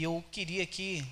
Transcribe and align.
e 0.00 0.02
eu 0.02 0.24
queria 0.32 0.62
aqui, 0.62 1.06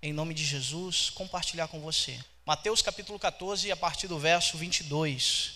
em 0.00 0.12
nome 0.12 0.34
de 0.34 0.44
Jesus, 0.44 1.10
compartilhar 1.10 1.66
com 1.66 1.80
você. 1.80 2.16
Mateus 2.46 2.80
capítulo 2.80 3.18
14, 3.18 3.72
a 3.72 3.76
partir 3.76 4.06
do 4.06 4.20
verso 4.20 4.56
22. 4.56 5.54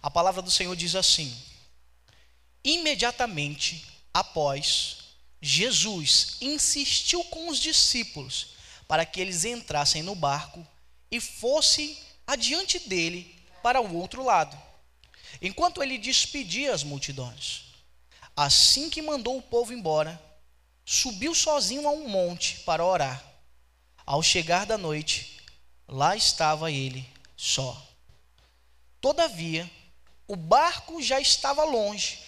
A 0.00 0.08
palavra 0.08 0.40
do 0.40 0.48
Senhor 0.48 0.76
diz 0.76 0.94
assim: 0.94 1.36
Imediatamente 2.62 3.84
após, 4.14 4.98
Jesus 5.42 6.36
insistiu 6.40 7.24
com 7.24 7.48
os 7.48 7.58
discípulos 7.58 8.50
para 8.86 9.04
que 9.04 9.20
eles 9.20 9.44
entrassem 9.44 10.00
no 10.00 10.14
barco 10.14 10.64
e 11.10 11.20
fossem 11.20 11.98
adiante 12.24 12.78
dele 12.78 13.42
para 13.60 13.80
o 13.80 13.96
outro 13.96 14.22
lado, 14.22 14.56
enquanto 15.42 15.82
ele 15.82 15.98
despedia 15.98 16.72
as 16.72 16.84
multidões. 16.84 17.64
Assim 18.36 18.88
que 18.88 19.02
mandou 19.02 19.36
o 19.36 19.42
povo 19.42 19.72
embora, 19.72 20.27
subiu 20.90 21.34
sozinho 21.34 21.86
a 21.86 21.90
um 21.90 22.08
monte 22.08 22.60
para 22.60 22.82
orar. 22.82 23.22
Ao 24.06 24.22
chegar 24.22 24.64
da 24.64 24.78
noite, 24.78 25.36
lá 25.86 26.16
estava 26.16 26.72
ele 26.72 27.06
só. 27.36 27.86
Todavia, 28.98 29.70
o 30.26 30.34
barco 30.34 31.02
já 31.02 31.20
estava 31.20 31.62
longe, 31.62 32.18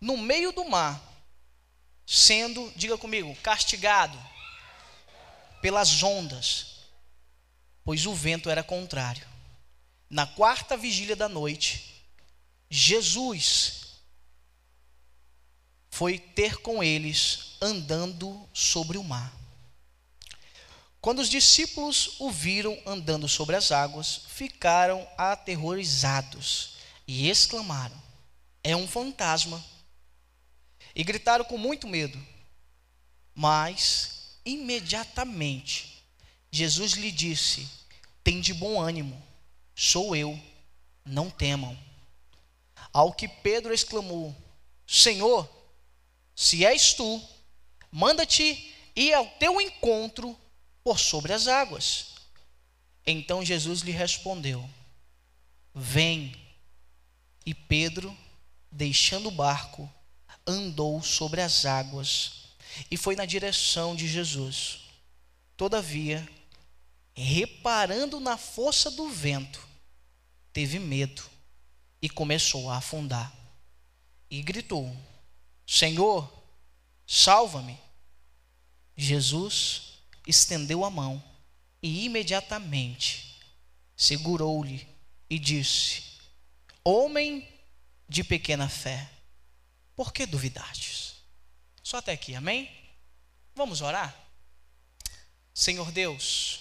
no 0.00 0.16
meio 0.16 0.50
do 0.50 0.64
mar, 0.64 0.98
sendo, 2.06 2.72
diga 2.74 2.96
comigo, 2.96 3.36
castigado 3.42 4.18
pelas 5.60 6.02
ondas, 6.02 6.76
pois 7.84 8.06
o 8.06 8.14
vento 8.14 8.48
era 8.48 8.62
contrário. 8.62 9.28
Na 10.08 10.26
quarta 10.26 10.74
vigília 10.74 11.14
da 11.14 11.28
noite, 11.28 12.02
Jesus 12.70 13.79
foi 16.00 16.18
ter 16.18 16.56
com 16.62 16.82
eles 16.82 17.58
andando 17.60 18.48
sobre 18.54 18.96
o 18.96 19.04
mar. 19.04 19.30
Quando 20.98 21.18
os 21.18 21.28
discípulos 21.28 22.18
o 22.18 22.30
viram 22.30 22.74
andando 22.86 23.28
sobre 23.28 23.54
as 23.54 23.70
águas, 23.70 24.22
ficaram 24.28 25.06
aterrorizados 25.18 26.78
e 27.06 27.28
exclamaram: 27.28 27.94
É 28.64 28.74
um 28.74 28.88
fantasma! 28.88 29.62
E 30.94 31.04
gritaram 31.04 31.44
com 31.44 31.58
muito 31.58 31.86
medo. 31.86 32.18
Mas, 33.34 34.38
imediatamente, 34.42 36.02
Jesus 36.50 36.92
lhe 36.92 37.12
disse: 37.12 37.68
Tem 38.24 38.40
de 38.40 38.54
bom 38.54 38.80
ânimo, 38.80 39.22
sou 39.74 40.16
eu, 40.16 40.40
não 41.04 41.28
temam. 41.28 41.78
Ao 42.90 43.12
que 43.12 43.28
Pedro 43.28 43.74
exclamou: 43.74 44.34
Senhor, 44.86 45.59
se 46.40 46.64
és 46.64 46.94
tu, 46.94 47.22
manda-te 47.92 48.74
ir 48.96 49.12
ao 49.12 49.26
teu 49.26 49.60
encontro 49.60 50.34
por 50.82 50.98
sobre 50.98 51.34
as 51.34 51.46
águas. 51.46 52.14
Então 53.06 53.44
Jesus 53.44 53.82
lhe 53.82 53.90
respondeu: 53.90 54.66
Vem. 55.74 56.34
E 57.44 57.52
Pedro, 57.52 58.16
deixando 58.72 59.28
o 59.28 59.30
barco, 59.30 59.92
andou 60.46 61.02
sobre 61.02 61.42
as 61.42 61.66
águas 61.66 62.54
e 62.90 62.96
foi 62.96 63.14
na 63.14 63.26
direção 63.26 63.94
de 63.94 64.08
Jesus. 64.08 64.80
Todavia, 65.58 66.26
reparando 67.14 68.18
na 68.18 68.38
força 68.38 68.90
do 68.90 69.10
vento, 69.10 69.60
teve 70.54 70.78
medo 70.78 71.22
e 72.00 72.08
começou 72.08 72.70
a 72.70 72.78
afundar. 72.78 73.30
E 74.30 74.40
gritou: 74.40 74.96
Senhor, 75.70 76.28
salva-me. 77.06 77.78
Jesus 78.96 80.00
estendeu 80.26 80.84
a 80.84 80.90
mão 80.90 81.22
e 81.80 82.06
imediatamente 82.06 83.40
segurou-lhe 83.96 84.84
e 85.30 85.38
disse: 85.38 86.18
Homem 86.82 87.48
de 88.08 88.24
pequena 88.24 88.68
fé, 88.68 89.08
por 89.94 90.12
que 90.12 90.26
duvidastes? 90.26 91.14
Só 91.84 91.98
até 91.98 92.10
aqui, 92.10 92.34
amém? 92.34 92.68
Vamos 93.54 93.80
orar? 93.80 94.12
Senhor 95.54 95.92
Deus, 95.92 96.58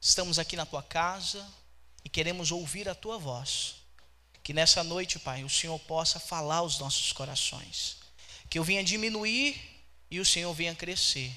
estamos 0.00 0.40
aqui 0.40 0.56
na 0.56 0.66
tua 0.66 0.82
casa 0.82 1.48
e 2.04 2.08
queremos 2.08 2.50
ouvir 2.50 2.88
a 2.88 2.96
tua 2.96 3.16
voz. 3.16 3.76
Que 4.42 4.52
nessa 4.52 4.82
noite, 4.82 5.20
Pai, 5.20 5.44
o 5.44 5.48
Senhor 5.48 5.78
possa 5.78 6.18
falar 6.18 6.56
aos 6.56 6.80
nossos 6.80 7.12
corações 7.12 8.02
que 8.48 8.58
eu 8.58 8.64
venha 8.64 8.84
diminuir 8.84 9.60
e 10.10 10.20
o 10.20 10.24
Senhor 10.24 10.52
venha 10.54 10.74
crescer. 10.74 11.32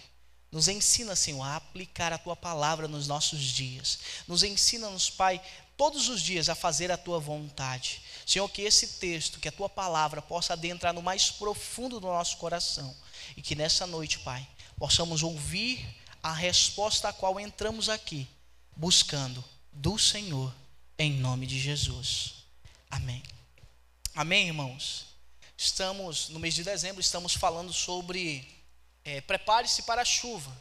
Nos 0.51 0.67
ensina, 0.67 1.15
Senhor, 1.15 1.43
a 1.43 1.57
aplicar 1.57 2.13
a 2.13 2.17
tua 2.17 2.35
palavra 2.35 2.87
nos 2.87 3.07
nossos 3.07 3.41
dias. 3.41 3.99
Nos 4.27 4.43
ensina-nos, 4.43 5.09
Pai, 5.09 5.41
todos 5.75 6.09
os 6.09 6.21
dias 6.21 6.47
a 6.47 6.55
fazer 6.55 6.91
a 6.91 6.97
tua 6.97 7.19
vontade. 7.19 8.01
Senhor, 8.25 8.47
que 8.49 8.61
esse 8.61 8.99
texto, 8.99 9.39
que 9.39 9.47
a 9.47 9.51
tua 9.51 9.69
palavra 9.69 10.21
possa 10.21 10.53
adentrar 10.53 10.93
no 10.93 11.01
mais 11.01 11.29
profundo 11.29 11.99
do 11.99 12.07
nosso 12.07 12.37
coração. 12.37 12.95
E 13.35 13.41
que 13.41 13.55
nessa 13.55 13.85
noite, 13.85 14.19
Pai, 14.19 14.47
possamos 14.77 15.21
ouvir 15.21 15.85
a 16.23 16.33
resposta 16.33 17.09
a 17.09 17.13
qual 17.13 17.39
entramos 17.39 17.89
aqui, 17.89 18.27
buscando 18.75 19.43
do 19.71 19.97
Senhor, 19.97 20.53
em 20.97 21.13
nome 21.13 21.45
de 21.45 21.59
Jesus. 21.59 22.35
Amém. 22.89 23.21
Amém, 24.15 24.47
irmãos? 24.47 25.06
Estamos, 25.57 26.29
no 26.29 26.39
mês 26.39 26.53
de 26.53 26.63
dezembro, 26.63 27.01
estamos 27.01 27.33
falando 27.33 27.73
sobre 27.73 28.47
é, 29.03 29.21
prepare-se 29.21 29.81
para 29.81 30.03
a 30.03 30.05
chuva. 30.05 30.55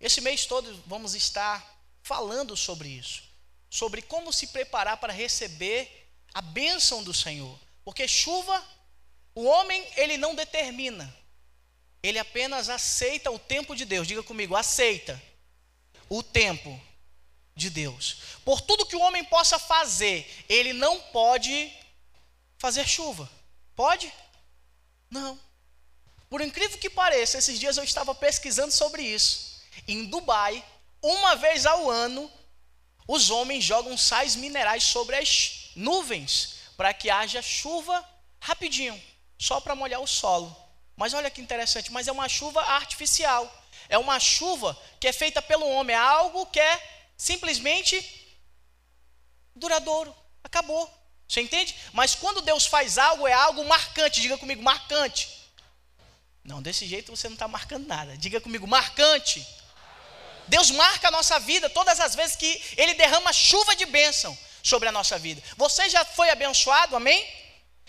Esse 0.00 0.22
mês 0.22 0.46
todo 0.46 0.82
vamos 0.86 1.14
estar 1.14 1.62
falando 2.02 2.56
sobre 2.56 2.88
isso, 2.88 3.22
sobre 3.68 4.00
como 4.00 4.32
se 4.32 4.46
preparar 4.46 4.96
para 4.96 5.12
receber 5.12 6.10
a 6.32 6.40
bênção 6.40 7.04
do 7.04 7.12
Senhor. 7.12 7.58
Porque 7.84 8.08
chuva, 8.08 8.64
o 9.34 9.44
homem, 9.44 9.86
ele 9.96 10.16
não 10.16 10.34
determina, 10.34 11.14
ele 12.02 12.18
apenas 12.18 12.70
aceita 12.70 13.30
o 13.30 13.38
tempo 13.38 13.76
de 13.76 13.84
Deus. 13.84 14.08
Diga 14.08 14.22
comigo, 14.22 14.56
aceita 14.56 15.22
o 16.08 16.22
tempo 16.22 16.80
de 17.54 17.68
Deus. 17.68 18.16
Por 18.46 18.62
tudo 18.62 18.86
que 18.86 18.96
o 18.96 19.00
homem 19.00 19.24
possa 19.24 19.58
fazer, 19.58 20.26
ele 20.48 20.72
não 20.72 20.98
pode 21.00 21.70
fazer 22.56 22.88
chuva. 22.88 23.30
Pode? 23.76 24.12
Não. 25.12 25.38
Por 26.30 26.40
incrível 26.40 26.78
que 26.78 26.88
pareça, 26.88 27.36
esses 27.36 27.60
dias 27.60 27.76
eu 27.76 27.84
estava 27.84 28.14
pesquisando 28.14 28.72
sobre 28.72 29.02
isso. 29.02 29.60
Em 29.86 30.06
Dubai, 30.06 30.64
uma 31.02 31.36
vez 31.36 31.66
ao 31.66 31.90
ano, 31.90 32.32
os 33.06 33.28
homens 33.28 33.62
jogam 33.62 33.94
sais 33.98 34.34
minerais 34.34 34.82
sobre 34.82 35.14
as 35.16 35.70
nuvens 35.76 36.54
para 36.78 36.94
que 36.94 37.10
haja 37.10 37.42
chuva 37.42 38.02
rapidinho, 38.40 39.00
só 39.38 39.60
para 39.60 39.74
molhar 39.74 40.00
o 40.00 40.06
solo. 40.06 40.56
Mas 40.96 41.12
olha 41.12 41.30
que 41.30 41.42
interessante, 41.42 41.92
mas 41.92 42.08
é 42.08 42.12
uma 42.12 42.28
chuva 42.28 42.62
artificial. 42.62 43.44
É 43.90 43.98
uma 43.98 44.18
chuva 44.18 44.74
que 44.98 45.06
é 45.06 45.12
feita 45.12 45.42
pelo 45.42 45.68
homem, 45.68 45.94
é 45.94 45.98
algo 45.98 46.46
que 46.46 46.58
é 46.58 47.04
simplesmente 47.18 47.96
duradouro. 49.54 50.16
Acabou. 50.42 50.90
Você 51.28 51.40
entende? 51.40 51.74
Mas 51.92 52.14
quando 52.14 52.42
Deus 52.42 52.66
faz 52.66 52.98
algo, 52.98 53.26
é 53.26 53.32
algo 53.32 53.64
marcante. 53.64 54.20
Diga 54.20 54.36
comigo, 54.36 54.62
marcante. 54.62 55.28
Não, 56.44 56.60
desse 56.60 56.86
jeito 56.86 57.14
você 57.14 57.28
não 57.28 57.34
está 57.34 57.48
marcando 57.48 57.86
nada. 57.86 58.16
Diga 58.16 58.40
comigo, 58.40 58.66
marcante. 58.66 59.46
Deus 60.48 60.70
marca 60.70 61.08
a 61.08 61.10
nossa 61.10 61.38
vida 61.38 61.70
todas 61.70 62.00
as 62.00 62.14
vezes 62.14 62.36
que 62.36 62.62
Ele 62.76 62.94
derrama 62.94 63.32
chuva 63.32 63.74
de 63.76 63.86
bênção 63.86 64.36
sobre 64.62 64.88
a 64.88 64.92
nossa 64.92 65.18
vida. 65.18 65.42
Você 65.56 65.88
já 65.88 66.04
foi 66.04 66.30
abençoado, 66.30 66.96
amém? 66.96 67.26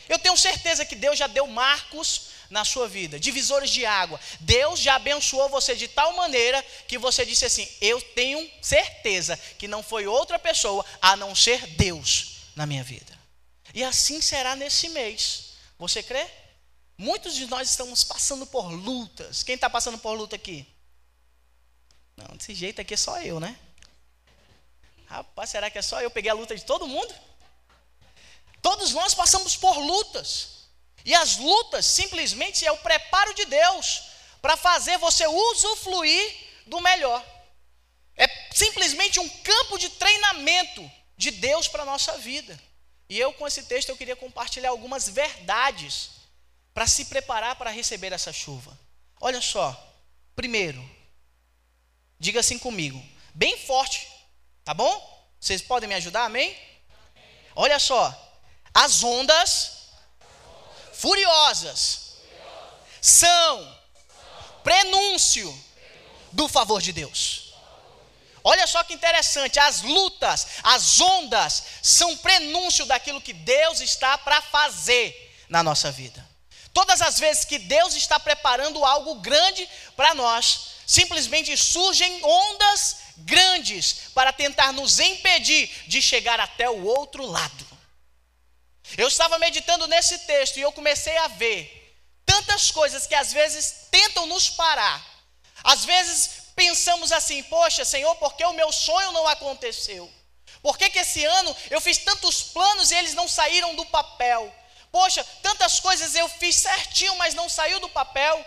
Eu 0.07 0.19
tenho 0.19 0.37
certeza 0.37 0.85
que 0.85 0.95
Deus 0.95 1.17
já 1.17 1.27
deu 1.27 1.47
marcos 1.47 2.33
na 2.49 2.63
sua 2.63 2.87
vida, 2.87 3.19
divisores 3.19 3.69
de 3.69 3.85
água. 3.85 4.19
Deus 4.39 4.79
já 4.79 4.95
abençoou 4.95 5.49
você 5.49 5.75
de 5.75 5.87
tal 5.87 6.13
maneira 6.13 6.63
que 6.87 6.97
você 6.97 7.25
disse 7.25 7.45
assim: 7.45 7.67
Eu 7.81 7.99
tenho 7.99 8.49
certeza 8.61 9.37
que 9.57 9.67
não 9.67 9.81
foi 9.81 10.05
outra 10.05 10.37
pessoa 10.37 10.85
a 11.01 11.15
não 11.15 11.35
ser 11.35 11.65
Deus 11.67 12.37
na 12.55 12.65
minha 12.65 12.83
vida. 12.83 13.12
E 13.73 13.83
assim 13.83 14.21
será 14.21 14.55
nesse 14.55 14.89
mês. 14.89 15.53
Você 15.79 16.03
crê? 16.03 16.29
Muitos 16.97 17.33
de 17.33 17.47
nós 17.47 17.69
estamos 17.69 18.03
passando 18.03 18.45
por 18.45 18.71
lutas. 18.71 19.41
Quem 19.41 19.55
está 19.55 19.69
passando 19.69 19.97
por 19.97 20.13
luta 20.13 20.35
aqui? 20.35 20.67
Não, 22.15 22.37
desse 22.37 22.53
jeito 22.53 22.79
aqui 22.79 22.93
é 22.93 22.97
só 22.97 23.19
eu, 23.21 23.39
né? 23.39 23.59
Rapaz, 25.07 25.49
será 25.49 25.69
que 25.71 25.79
é 25.79 25.81
só 25.81 25.99
eu? 26.01 26.11
Peguei 26.11 26.29
a 26.29 26.35
luta 26.35 26.55
de 26.55 26.63
todo 26.63 26.87
mundo? 26.87 27.13
Todos 28.61 28.93
nós 28.93 29.13
passamos 29.13 29.55
por 29.55 29.77
lutas. 29.77 30.69
E 31.03 31.13
as 31.15 31.37
lutas 31.37 31.85
simplesmente 31.85 32.65
é 32.65 32.71
o 32.71 32.77
preparo 32.77 33.33
de 33.33 33.45
Deus 33.45 34.03
para 34.41 34.55
fazer 34.55 34.97
você 34.99 35.25
usufruir 35.27 36.35
do 36.67 36.79
melhor. 36.79 37.25
É 38.15 38.27
simplesmente 38.53 39.19
um 39.19 39.27
campo 39.27 39.77
de 39.79 39.89
treinamento 39.89 40.89
de 41.17 41.31
Deus 41.31 41.67
para 41.67 41.81
a 41.83 41.85
nossa 41.85 42.17
vida. 42.19 42.57
E 43.13 43.19
eu, 43.19 43.31
com 43.33 43.45
esse 43.45 43.63
texto, 43.63 43.89
eu 43.89 43.97
queria 43.97 44.15
compartilhar 44.15 44.69
algumas 44.69 45.07
verdades 45.07 46.09
para 46.73 46.87
se 46.87 47.05
preparar 47.05 47.55
para 47.55 47.69
receber 47.69 48.11
essa 48.11 48.33
chuva. 48.33 48.77
Olha 49.21 49.39
só, 49.39 49.67
primeiro, 50.35 50.83
Diga 52.23 52.39
assim 52.39 52.57
comigo, 52.57 53.03
bem 53.33 53.57
forte, 53.57 54.07
tá 54.63 54.73
bom? 54.73 55.27
Vocês 55.41 55.61
podem 55.61 55.89
me 55.89 55.95
ajudar, 55.95 56.23
amém? 56.23 56.57
Olha 57.53 57.77
só, 57.77 58.01
as 58.73 59.03
ondas 59.03 59.89
furiosas 60.93 62.13
são 63.01 63.77
prenúncio 64.63 65.53
do 66.31 66.47
favor 66.47 66.81
de 66.81 66.93
Deus. 66.93 67.42
Olha 68.43 68.67
só 68.67 68.83
que 68.83 68.93
interessante, 68.93 69.57
as 69.57 69.81
lutas, 69.81 70.47
as 70.63 70.99
ondas 70.99 71.63
são 71.81 72.17
prenúncio 72.17 72.85
daquilo 72.85 73.21
que 73.21 73.31
Deus 73.31 73.79
está 73.79 74.17
para 74.17 74.41
fazer 74.41 75.33
na 75.47 75.63
nossa 75.63 75.91
vida. 75.91 76.27
Todas 76.73 77.01
as 77.01 77.19
vezes 77.19 77.45
que 77.45 77.57
Deus 77.57 77.95
está 77.95 78.19
preparando 78.19 78.83
algo 78.83 79.15
grande 79.15 79.69
para 79.95 80.13
nós, 80.13 80.71
simplesmente 80.85 81.55
surgem 81.55 82.19
ondas 82.23 82.97
grandes 83.17 84.09
para 84.13 84.33
tentar 84.33 84.73
nos 84.73 84.99
impedir 84.99 85.69
de 85.87 86.01
chegar 86.01 86.39
até 86.39 86.69
o 86.69 86.83
outro 86.83 87.25
lado. 87.25 87.65
Eu 88.97 89.07
estava 89.07 89.39
meditando 89.39 89.87
nesse 89.87 90.19
texto 90.19 90.57
e 90.57 90.61
eu 90.61 90.71
comecei 90.71 91.15
a 91.17 91.27
ver 91.27 91.95
tantas 92.25 92.71
coisas 92.71 93.07
que 93.07 93.15
às 93.15 93.31
vezes 93.31 93.87
tentam 93.89 94.25
nos 94.25 94.49
parar. 94.49 95.01
Às 95.63 95.85
vezes 95.85 96.42
pensamos 96.55 97.11
assim: 97.11 97.43
poxa, 97.43 97.83
Senhor, 97.85 98.15
por 98.15 98.35
que 98.35 98.45
o 98.45 98.53
meu 98.53 98.71
sonho 98.71 99.11
não 99.11 99.27
aconteceu? 99.27 100.11
Por 100.61 100.77
que, 100.77 100.89
que 100.89 100.99
esse 100.99 101.23
ano 101.25 101.55
eu 101.69 101.81
fiz 101.81 101.97
tantos 101.97 102.41
planos 102.43 102.89
e 102.89 102.95
eles 102.95 103.13
não 103.13 103.27
saíram 103.27 103.75
do 103.75 103.85
papel? 103.85 104.53
Poxa, 104.91 105.23
tantas 105.41 105.79
coisas 105.79 106.15
eu 106.15 106.29
fiz 106.29 106.55
certinho, 106.55 107.15
mas 107.17 107.33
não 107.33 107.49
saiu 107.49 107.79
do 107.79 107.89
papel. 107.89 108.45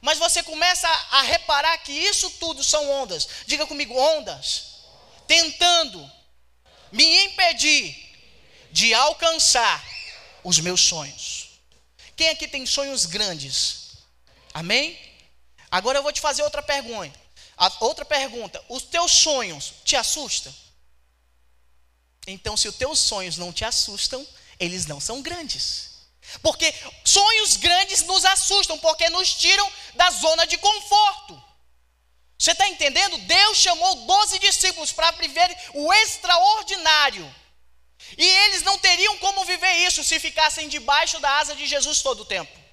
Mas 0.00 0.18
você 0.18 0.42
começa 0.42 0.88
a, 0.88 1.18
a 1.18 1.22
reparar 1.22 1.76
que 1.78 1.92
isso 1.92 2.30
tudo 2.30 2.62
são 2.62 2.88
ondas. 2.90 3.28
Diga 3.46 3.66
comigo, 3.66 3.98
ondas. 3.98 4.76
Tentando 5.26 6.10
me 6.92 7.24
impedir 7.24 7.94
de 8.70 8.94
alcançar 8.94 9.84
os 10.44 10.58
meus 10.60 10.80
sonhos. 10.80 11.60
Quem 12.16 12.28
aqui 12.28 12.46
tem 12.46 12.64
sonhos 12.64 13.04
grandes? 13.04 13.98
Amém? 14.54 14.98
Agora 15.76 15.98
eu 15.98 16.02
vou 16.02 16.10
te 16.10 16.22
fazer 16.22 16.42
outra 16.42 16.62
pergunta. 16.62 17.20
outra 17.80 18.02
pergunta: 18.02 18.64
os 18.66 18.82
teus 18.84 19.12
sonhos 19.12 19.74
te 19.84 19.94
assustam? 19.94 20.54
Então, 22.26 22.56
se 22.56 22.66
os 22.66 22.76
teus 22.76 22.98
sonhos 22.98 23.36
não 23.36 23.52
te 23.52 23.62
assustam, 23.62 24.26
eles 24.58 24.86
não 24.86 24.98
são 24.98 25.20
grandes. 25.20 25.90
Porque 26.42 26.74
sonhos 27.04 27.58
grandes 27.58 28.02
nos 28.04 28.24
assustam, 28.24 28.78
porque 28.78 29.10
nos 29.10 29.34
tiram 29.34 29.70
da 29.94 30.08
zona 30.10 30.46
de 30.46 30.56
conforto. 30.56 31.44
Você 32.38 32.52
está 32.52 32.66
entendendo? 32.68 33.18
Deus 33.18 33.58
chamou 33.58 33.94
12 34.06 34.38
discípulos 34.38 34.92
para 34.92 35.10
viver 35.10 35.56
o 35.74 35.92
extraordinário. 35.92 37.34
E 38.16 38.26
eles 38.26 38.62
não 38.62 38.78
teriam 38.78 39.18
como 39.18 39.44
viver 39.44 39.74
isso 39.86 40.02
se 40.02 40.18
ficassem 40.18 40.68
debaixo 40.68 41.20
da 41.20 41.38
asa 41.38 41.54
de 41.54 41.66
Jesus 41.66 42.00
todo 42.00 42.22
o 42.22 42.24
tempo. 42.24 42.65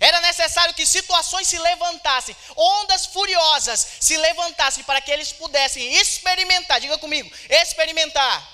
Era 0.00 0.20
necessário 0.20 0.74
que 0.74 0.86
situações 0.86 1.46
se 1.48 1.58
levantassem, 1.58 2.36
ondas 2.56 3.06
furiosas 3.06 3.86
se 4.00 4.16
levantassem 4.16 4.84
para 4.84 5.00
que 5.00 5.10
eles 5.10 5.32
pudessem 5.32 5.94
experimentar, 5.94 6.80
diga 6.80 6.98
comigo, 6.98 7.30
experimentar 7.48 8.48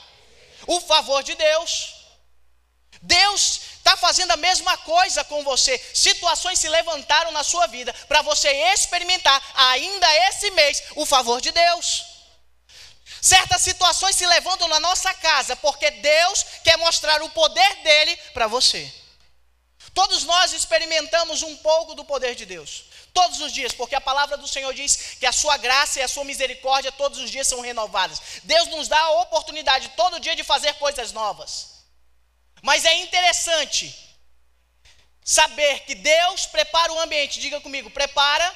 o 0.67 0.81
favor 0.81 1.23
de 1.23 1.35
Deus. 1.35 1.94
Deus 3.00 3.61
está 3.76 3.96
fazendo 3.96 4.32
a 4.32 4.37
mesma 4.37 4.76
coisa 4.79 5.25
com 5.25 5.43
você. 5.44 5.79
Situações 5.94 6.58
se 6.58 6.69
levantaram 6.69 7.31
na 7.31 7.44
sua 7.44 7.67
vida 7.69 7.93
para 8.08 8.23
você 8.23 8.50
experimentar 8.73 9.40
ainda 9.55 10.06
esse 10.29 10.50
mês 10.50 10.82
o 10.96 11.06
favor 11.06 11.40
de 11.40 11.52
Deus. 11.52 12.05
Certas 13.23 13.62
situações 13.62 14.17
se 14.17 14.26
levantam 14.26 14.69
na 14.69 14.81
nossa 14.81 15.12
casa 15.14 15.56
porque 15.56 15.90
Deus 15.90 16.44
quer 16.64 16.76
mostrar 16.79 17.23
o 17.23 17.31
poder 17.31 17.76
dele 17.82 18.17
para 18.35 18.46
você. 18.46 18.93
Todos 19.94 20.25
nós 20.25 20.52
experimentamos 20.52 21.43
um 21.43 21.56
pouco 21.56 21.94
do 21.94 22.05
poder 22.05 22.35
de 22.35 22.46
Deus. 22.46 22.85
Todos 23.12 23.40
os 23.40 23.52
dias, 23.52 23.73
porque 23.73 23.94
a 23.94 24.00
palavra 24.00 24.37
do 24.37 24.46
Senhor 24.46 24.73
diz 24.75 25.17
que 25.19 25.26
a 25.26 25.32
sua 25.32 25.56
graça 25.56 25.99
e 25.99 26.02
a 26.02 26.08
sua 26.08 26.25
misericórdia 26.25 26.93
todos 26.93 27.19
os 27.19 27.31
dias 27.31 27.49
são 27.49 27.61
renovadas. 27.61 28.20
Deus 28.44 28.69
nos 28.69 28.88
dá 28.88 28.99
a 28.99 29.20
oportunidade 29.20 29.90
todo 29.96 30.20
dia 30.20 30.37
de 30.37 30.44
fazer 30.44 30.75
coisas 30.75 31.12
novas. 31.12 31.79
Mas 32.62 32.85
é 32.85 32.94
interessante 33.02 33.94
saber 35.25 35.81
que 35.81 35.94
Deus 35.94 36.46
prepara 36.46 36.93
o 36.93 37.00
ambiente, 37.00 37.40
diga 37.40 37.61
comigo, 37.61 37.90
prepara 37.90 38.55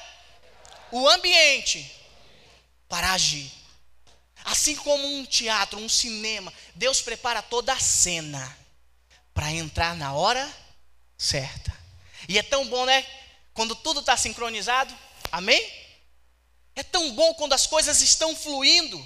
o 0.91 1.09
ambiente 1.09 1.91
para 2.89 3.13
agir. 3.13 3.51
Assim 4.45 4.75
como 4.77 5.07
um 5.07 5.25
teatro, 5.25 5.79
um 5.79 5.89
cinema, 5.89 6.53
Deus 6.75 7.01
prepara 7.01 7.41
toda 7.43 7.73
a 7.73 7.79
cena 7.79 8.59
para 9.33 9.51
entrar 9.51 9.95
na 9.97 10.13
hora 10.13 10.62
certa. 11.23 11.73
E 12.29 12.39
é 12.39 12.43
tão 12.43 12.67
bom, 12.67 12.85
né? 12.85 13.07
Quando 13.55 13.77
tudo 13.77 14.01
está 14.01 14.17
sincronizado. 14.17 14.97
Amém? 15.31 15.63
É 16.75 16.83
tão 16.83 17.13
bom 17.13 17.35
quando 17.35 17.53
as 17.53 17.67
coisas 17.67 18.01
estão 18.03 18.35
fluindo. 18.35 18.99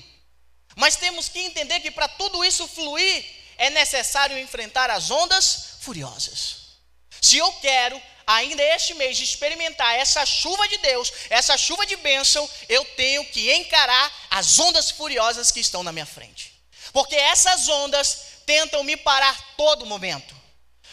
Mas 0.74 0.96
temos 0.96 1.28
que 1.28 1.38
entender 1.40 1.80
que 1.80 1.90
para 1.90 2.08
tudo 2.08 2.44
isso 2.44 2.66
fluir, 2.68 3.24
é 3.58 3.70
necessário 3.70 4.38
enfrentar 4.38 4.90
as 4.90 5.10
ondas 5.10 5.78
furiosas. 5.80 6.78
Se 7.20 7.38
eu 7.38 7.50
quero 7.54 8.00
ainda 8.26 8.62
este 8.62 8.94
mês 8.94 9.18
experimentar 9.20 9.94
essa 9.94 10.24
chuva 10.26 10.68
de 10.68 10.78
Deus, 10.78 11.12
essa 11.30 11.56
chuva 11.56 11.86
de 11.86 11.96
bênção, 11.96 12.48
eu 12.68 12.84
tenho 12.96 13.24
que 13.26 13.52
encarar 13.54 14.12
as 14.30 14.58
ondas 14.58 14.90
furiosas 14.90 15.50
que 15.50 15.60
estão 15.60 15.82
na 15.82 15.92
minha 15.92 16.06
frente. 16.06 16.60
Porque 16.92 17.14
essas 17.14 17.68
ondas 17.68 18.18
tentam 18.44 18.82
me 18.84 18.96
parar 18.96 19.54
todo 19.56 19.86
momento. 19.86 20.34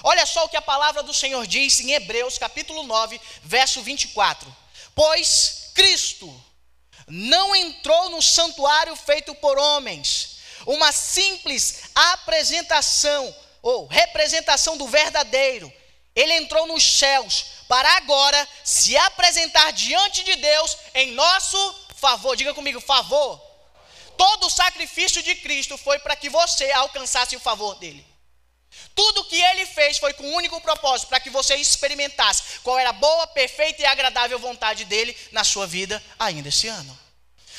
Olha 0.03 0.25
só 0.25 0.45
o 0.45 0.49
que 0.49 0.57
a 0.57 0.61
palavra 0.61 1.01
do 1.01 1.13
Senhor 1.13 1.47
diz 1.47 1.79
em 1.79 1.93
Hebreus 1.93 2.37
capítulo 2.37 2.83
9, 2.83 3.19
verso 3.41 3.81
24. 3.81 4.53
Pois 4.93 5.71
Cristo 5.73 6.43
não 7.07 7.55
entrou 7.55 8.09
no 8.09 8.21
santuário 8.21 8.95
feito 8.95 9.33
por 9.35 9.57
homens, 9.57 10.37
uma 10.65 10.91
simples 10.91 11.83
apresentação 11.95 13.35
ou 13.61 13.87
representação 13.87 14.77
do 14.77 14.87
verdadeiro 14.87 15.71
ele 16.15 16.33
entrou 16.33 16.67
nos 16.67 16.83
céus 16.83 17.45
para 17.67 17.89
agora 17.97 18.47
se 18.63 18.95
apresentar 18.97 19.71
diante 19.71 20.23
de 20.23 20.35
Deus 20.35 20.77
em 20.93 21.11
nosso 21.11 21.87
favor. 21.95 22.35
Diga 22.35 22.53
comigo, 22.53 22.79
favor. 22.79 23.41
Todo 24.15 24.45
o 24.45 24.49
sacrifício 24.49 25.23
de 25.23 25.35
Cristo 25.35 25.77
foi 25.77 25.97
para 25.99 26.15
que 26.15 26.29
você 26.29 26.71
alcançasse 26.71 27.35
o 27.35 27.39
favor 27.39 27.75
dele. 27.75 28.05
Tudo 28.95 29.25
que 29.25 29.41
ele 29.41 29.65
fez 29.65 29.97
foi 29.97 30.13
com 30.13 30.23
o 30.23 30.27
um 30.27 30.35
único 30.35 30.59
propósito, 30.61 31.09
para 31.09 31.19
que 31.19 31.29
você 31.29 31.55
experimentasse 31.55 32.59
qual 32.59 32.77
era 32.77 32.89
a 32.89 32.93
boa, 32.93 33.25
perfeita 33.27 33.81
e 33.81 33.85
agradável 33.85 34.37
vontade 34.37 34.85
dele 34.85 35.17
na 35.31 35.43
sua 35.43 35.65
vida 35.65 36.03
ainda 36.19 36.49
esse 36.49 36.67
ano. 36.67 36.99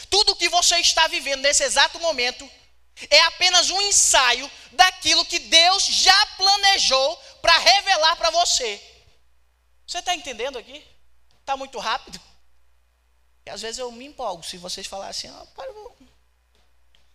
Tudo 0.09 0.37
que 0.37 0.49
você 0.49 0.77
está 0.79 1.09
vivendo 1.09 1.41
nesse 1.41 1.65
exato 1.65 1.99
momento 1.99 2.49
é 3.11 3.21
apenas 3.23 3.71
um 3.71 3.81
ensaio 3.83 4.49
daquilo 4.73 5.25
que 5.25 5.41
Deus 5.41 5.85
já 5.85 6.27
planejou 6.37 7.17
para 7.43 7.59
revelar 7.59 8.17
para 8.17 8.31
você. 8.31 8.81
Você 9.87 9.99
está 9.99 10.15
entendendo 10.15 10.57
aqui? 10.57 10.85
Está 11.41 11.57
muito 11.57 11.79
rápido? 11.79 12.21
E 13.45 13.51
às 13.51 13.61
vezes 13.61 13.79
eu 13.79 13.91
me 13.91 14.07
empolgo 14.07 14.43
se 14.45 14.57
vocês 14.57 14.87
falarem 14.87 15.11
assim, 15.11 15.29
ah, 15.29 15.47
para, 15.55 15.71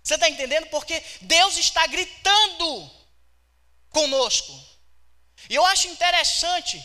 Você 0.04 0.16
está 0.16 0.30
entendendo? 0.30 0.68
Porque 0.68 1.02
Deus 1.22 1.58
está 1.58 1.88
gritando 1.88 2.99
conosco. 3.90 4.54
E 5.50 5.56
eu 5.56 5.66
acho 5.66 5.88
interessante, 5.88 6.84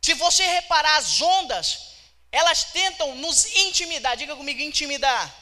se 0.00 0.14
você 0.14 0.44
reparar 0.44 0.96
as 0.96 1.20
ondas, 1.20 1.92
elas 2.30 2.64
tentam 2.64 3.14
nos 3.16 3.46
intimidar. 3.56 4.16
Diga 4.16 4.34
comigo, 4.34 4.60
intimidar. 4.60 5.32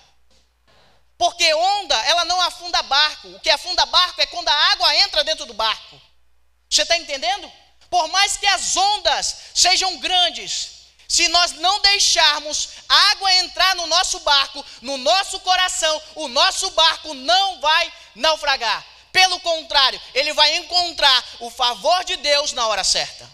Porque 1.16 1.52
onda, 1.52 1.94
ela 2.06 2.24
não 2.24 2.40
afunda 2.40 2.82
barco. 2.82 3.28
O 3.28 3.40
que 3.40 3.50
afunda 3.50 3.84
barco 3.86 4.20
é 4.20 4.26
quando 4.26 4.48
a 4.48 4.72
água 4.72 4.96
entra 4.96 5.22
dentro 5.22 5.46
do 5.46 5.54
barco. 5.54 6.00
Você 6.68 6.82
está 6.82 6.96
entendendo? 6.96 7.50
Por 7.88 8.08
mais 8.08 8.36
que 8.36 8.46
as 8.46 8.76
ondas 8.76 9.36
sejam 9.54 9.98
grandes, 9.98 10.80
se 11.08 11.26
nós 11.28 11.52
não 11.52 11.80
deixarmos 11.80 12.68
água 12.88 13.34
entrar 13.34 13.74
no 13.74 13.86
nosso 13.86 14.20
barco, 14.20 14.64
no 14.80 14.96
nosso 14.96 15.40
coração, 15.40 16.02
o 16.14 16.28
nosso 16.28 16.70
barco 16.70 17.12
não 17.14 17.60
vai 17.60 17.92
naufragar. 18.14 18.86
Pelo 19.12 19.40
contrário, 19.40 20.00
ele 20.14 20.32
vai 20.32 20.56
encontrar 20.56 21.24
o 21.40 21.50
favor 21.50 22.04
de 22.04 22.16
Deus 22.16 22.52
na 22.52 22.66
hora 22.66 22.84
certa. 22.84 23.28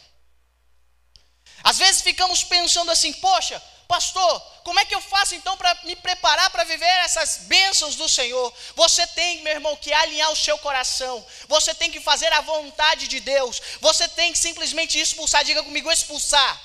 Às 1.62 1.78
vezes 1.78 2.02
ficamos 2.02 2.44
pensando 2.44 2.90
assim: 2.90 3.12
poxa, 3.14 3.62
Pastor, 3.88 4.40
como 4.64 4.80
é 4.80 4.84
que 4.84 4.94
eu 4.94 5.00
faço 5.00 5.36
então 5.36 5.56
para 5.56 5.72
me 5.84 5.94
preparar 5.94 6.50
para 6.50 6.64
viver 6.64 6.84
essas 7.04 7.42
bênçãos 7.42 7.94
do 7.94 8.08
Senhor? 8.08 8.52
Você 8.74 9.06
tem, 9.08 9.42
meu 9.42 9.52
irmão, 9.52 9.76
que 9.76 9.92
alinhar 9.92 10.30
o 10.32 10.36
seu 10.36 10.58
coração. 10.58 11.24
Você 11.46 11.72
tem 11.72 11.90
que 11.90 12.00
fazer 12.00 12.32
a 12.32 12.40
vontade 12.40 13.06
de 13.06 13.20
Deus. 13.20 13.62
Você 13.80 14.08
tem 14.08 14.32
que 14.32 14.38
simplesmente 14.38 14.98
expulsar. 14.98 15.44
Diga 15.44 15.62
comigo, 15.62 15.90
expulsar. 15.90 16.60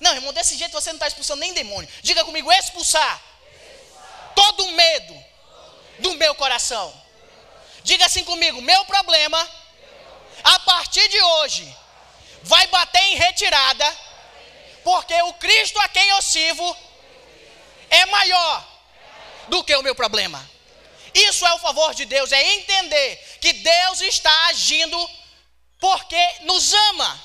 Não, 0.00 0.14
irmão, 0.14 0.32
desse 0.32 0.56
jeito 0.56 0.72
você 0.72 0.90
não 0.90 0.96
está 0.96 1.08
expulsando 1.08 1.40
nem 1.40 1.52
demônio. 1.52 1.88
Diga 2.02 2.24
comigo, 2.24 2.50
expulsar. 2.50 3.22
todo 4.34 4.68
medo 4.72 5.24
do 5.98 6.14
meu 6.14 6.34
coração. 6.34 6.92
Diga 7.86 8.04
assim 8.04 8.24
comigo: 8.24 8.60
meu 8.60 8.84
problema, 8.84 9.40
a 10.42 10.58
partir 10.60 11.08
de 11.08 11.22
hoje, 11.22 11.76
vai 12.42 12.66
bater 12.66 13.00
em 13.00 13.14
retirada, 13.14 13.96
porque 14.82 15.14
o 15.22 15.32
Cristo 15.34 15.78
a 15.78 15.88
quem 15.88 16.08
eu 16.08 16.20
sirvo 16.20 16.76
é 17.88 18.04
maior 18.06 18.66
do 19.46 19.62
que 19.62 19.74
o 19.76 19.84
meu 19.84 19.94
problema. 19.94 20.44
Isso 21.14 21.46
é 21.46 21.54
o 21.54 21.60
favor 21.60 21.94
de 21.94 22.04
Deus, 22.06 22.32
é 22.32 22.54
entender 22.54 23.38
que 23.40 23.52
Deus 23.52 24.00
está 24.00 24.46
agindo 24.48 24.98
porque 25.78 26.22
nos 26.40 26.74
ama. 26.90 27.22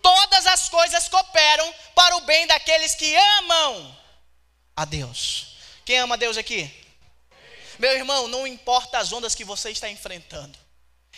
Todas 0.00 0.46
as 0.46 0.66
coisas 0.70 1.08
cooperam 1.08 1.74
para 1.94 2.16
o 2.16 2.22
bem 2.22 2.46
daqueles 2.46 2.94
que 2.94 3.14
amam 3.38 3.98
a 4.74 4.86
Deus. 4.86 5.58
Quem 5.84 5.98
ama 5.98 6.16
Deus 6.16 6.38
aqui? 6.38 6.83
Meu 7.78 7.92
irmão, 7.92 8.28
não 8.28 8.46
importa 8.46 8.98
as 8.98 9.12
ondas 9.12 9.34
que 9.34 9.44
você 9.44 9.70
está 9.70 9.88
enfrentando. 9.88 10.58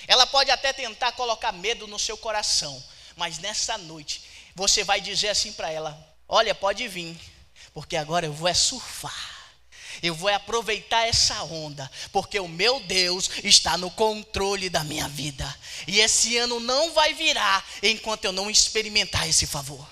Ela 0.07 0.27
pode 0.27 0.51
até 0.51 0.73
tentar 0.73 1.13
colocar 1.13 1.53
medo 1.53 1.87
no 1.87 1.99
seu 1.99 2.17
coração, 2.17 2.83
mas 3.17 3.39
nessa 3.39 3.79
noite 3.79 4.23
você 4.55 4.85
vai 4.85 5.01
dizer 5.01 5.29
assim 5.29 5.53
para 5.53 5.71
ela: 5.71 5.97
Olha, 6.29 6.55
pode 6.55 6.87
vir, 6.89 7.19
porque 7.73 7.97
agora 7.97 8.27
eu 8.27 8.33
vou 8.33 8.49
é 8.49 8.55
surfar. 8.55 9.37
Eu 10.03 10.15
vou 10.15 10.29
aproveitar 10.29 11.09
essa 11.09 11.43
onda, 11.45 11.91
porque 12.13 12.39
o 12.39 12.47
meu 12.47 12.81
Deus 12.81 13.31
está 13.43 13.79
no 13.79 13.91
controle 13.91 14.69
da 14.69 14.85
minha 14.85 15.09
vida. 15.09 15.59
E 15.87 16.01
esse 16.01 16.37
ano 16.37 16.61
não 16.61 16.93
vai 16.93 17.15
virar 17.15 17.67
enquanto 17.83 18.27
eu 18.27 18.33
não 18.33 18.51
experimentar 18.51 19.27
esse 19.27 19.47
favor. 19.47 19.89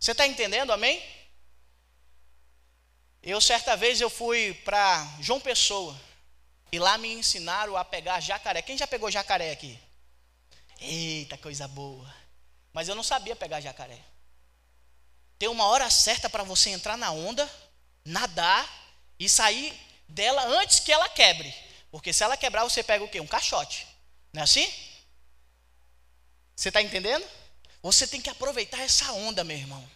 Você 0.00 0.10
está 0.10 0.26
entendendo, 0.26 0.72
amém? 0.72 1.00
Eu 3.22 3.40
certa 3.40 3.76
vez 3.76 4.00
eu 4.00 4.10
fui 4.10 4.52
para 4.64 5.06
João 5.20 5.40
Pessoa 5.40 5.98
e 6.72 6.78
lá 6.78 6.98
me 6.98 7.12
ensinaram 7.12 7.76
a 7.76 7.84
pegar 7.84 8.20
jacaré. 8.20 8.62
Quem 8.62 8.76
já 8.76 8.86
pegou 8.86 9.10
jacaré 9.10 9.52
aqui? 9.52 9.78
Eita, 10.80 11.38
coisa 11.38 11.68
boa. 11.68 12.12
Mas 12.72 12.88
eu 12.88 12.94
não 12.94 13.02
sabia 13.02 13.36
pegar 13.36 13.60
jacaré. 13.60 13.98
Tem 15.38 15.48
uma 15.48 15.66
hora 15.66 15.88
certa 15.90 16.28
para 16.28 16.42
você 16.42 16.70
entrar 16.70 16.96
na 16.96 17.10
onda 17.10 17.48
nadar 18.04 18.68
e 19.18 19.28
sair 19.28 19.72
dela 20.08 20.44
antes 20.44 20.80
que 20.80 20.92
ela 20.92 21.08
quebre. 21.08 21.54
Porque 21.90 22.12
se 22.12 22.24
ela 22.24 22.36
quebrar, 22.36 22.64
você 22.64 22.82
pega 22.82 23.04
o 23.04 23.08
quê? 23.08 23.20
Um 23.20 23.26
caixote. 23.26 23.86
Não 24.32 24.40
é 24.40 24.44
assim? 24.44 24.72
Você 26.56 26.68
está 26.68 26.82
entendendo? 26.82 27.26
Você 27.82 28.06
tem 28.06 28.20
que 28.20 28.30
aproveitar 28.30 28.80
essa 28.80 29.12
onda, 29.12 29.44
meu 29.44 29.56
irmão. 29.56 29.88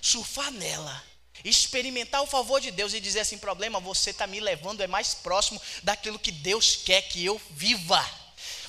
Surfar 0.00 0.50
nela. 0.50 1.04
Experimentar 1.44 2.22
o 2.22 2.26
favor 2.26 2.60
de 2.60 2.70
Deus 2.70 2.92
e 2.92 3.00
dizer 3.00 3.20
assim: 3.20 3.38
problema, 3.38 3.78
você 3.80 4.10
está 4.10 4.26
me 4.26 4.40
levando, 4.40 4.82
é 4.82 4.86
mais 4.86 5.14
próximo 5.14 5.60
daquilo 5.82 6.18
que 6.18 6.32
Deus 6.32 6.76
quer 6.76 7.02
que 7.02 7.24
eu 7.24 7.40
viva. 7.50 8.04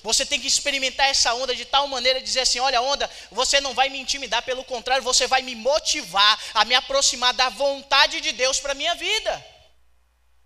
Você 0.03 0.25
tem 0.25 0.39
que 0.39 0.47
experimentar 0.47 1.07
essa 1.09 1.33
onda 1.33 1.55
de 1.55 1.65
tal 1.65 1.87
maneira, 1.87 2.21
dizer 2.21 2.41
assim: 2.41 2.59
olha, 2.59 2.81
onda, 2.81 3.09
você 3.31 3.59
não 3.59 3.73
vai 3.73 3.89
me 3.89 3.99
intimidar, 3.99 4.43
pelo 4.43 4.63
contrário, 4.63 5.03
você 5.03 5.27
vai 5.27 5.41
me 5.41 5.55
motivar 5.55 6.39
a 6.53 6.63
me 6.65 6.75
aproximar 6.75 7.33
da 7.33 7.49
vontade 7.49 8.21
de 8.21 8.31
Deus 8.31 8.59
para 8.59 8.71
a 8.71 8.75
minha 8.75 8.95
vida. 8.95 9.45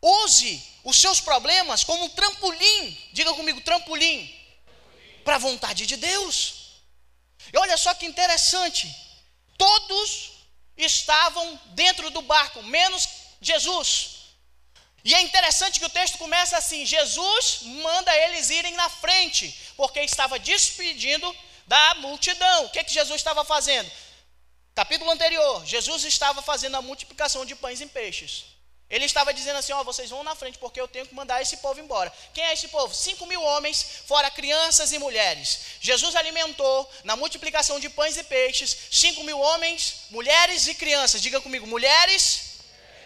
Use 0.01 0.63
os 0.83 0.97
seus 0.97 1.19
problemas 1.19 1.83
como 1.83 2.05
um 2.05 2.09
trampolim, 2.09 2.97
diga 3.13 3.33
comigo, 3.33 3.61
trampolim, 3.61 4.33
para 5.23 5.35
a 5.35 5.39
vontade 5.39 5.85
de 5.85 5.95
Deus. 5.95 6.61
E 7.53 7.57
olha 7.57 7.77
só 7.77 7.93
que 7.93 8.05
interessante, 8.05 8.89
todos 9.57 10.30
estavam 10.85 11.59
dentro 11.67 12.09
do 12.09 12.21
barco, 12.21 12.61
menos 12.63 13.07
Jesus. 13.39 14.21
E 15.03 15.15
é 15.15 15.21
interessante 15.21 15.79
que 15.79 15.85
o 15.85 15.89
texto 15.89 16.17
começa 16.17 16.57
assim: 16.57 16.85
Jesus 16.85 17.59
manda 17.63 18.15
eles 18.15 18.49
irem 18.49 18.73
na 18.73 18.89
frente, 18.89 19.57
porque 19.75 19.99
estava 20.01 20.37
despedindo 20.37 21.35
da 21.65 21.95
multidão. 21.95 22.65
O 22.65 22.69
que, 22.69 22.83
que 22.83 22.93
Jesus 22.93 23.19
estava 23.19 23.43
fazendo? 23.43 23.91
Capítulo 24.75 25.11
anterior: 25.11 25.65
Jesus 25.65 26.03
estava 26.05 26.41
fazendo 26.41 26.75
a 26.77 26.81
multiplicação 26.81 27.45
de 27.45 27.55
pães 27.55 27.81
e 27.81 27.85
peixes. 27.85 28.45
Ele 28.91 29.05
estava 29.05 29.33
dizendo 29.33 29.57
assim: 29.57 29.71
Ó, 29.71 29.83
vocês 29.85 30.09
vão 30.09 30.21
na 30.21 30.35
frente, 30.35 30.57
porque 30.57 30.79
eu 30.79 30.87
tenho 30.87 31.07
que 31.07 31.15
mandar 31.15 31.41
esse 31.41 31.57
povo 31.57 31.79
embora. 31.79 32.11
Quem 32.33 32.43
é 32.43 32.53
esse 32.53 32.67
povo? 32.67 32.93
Cinco 32.93 33.25
mil 33.25 33.41
homens, 33.41 33.85
fora 34.05 34.29
crianças 34.29 34.91
e 34.91 34.99
mulheres. 34.99 35.59
Jesus 35.79 36.13
alimentou, 36.13 36.91
na 37.05 37.15
multiplicação 37.15 37.79
de 37.79 37.89
pães 37.89 38.17
e 38.17 38.23
peixes, 38.23 38.75
cinco 38.91 39.23
mil 39.23 39.39
homens, 39.39 39.93
mulheres 40.09 40.67
e 40.67 40.75
crianças. 40.75 41.21
Diga 41.21 41.39
comigo: 41.39 41.65
mulheres 41.65 42.41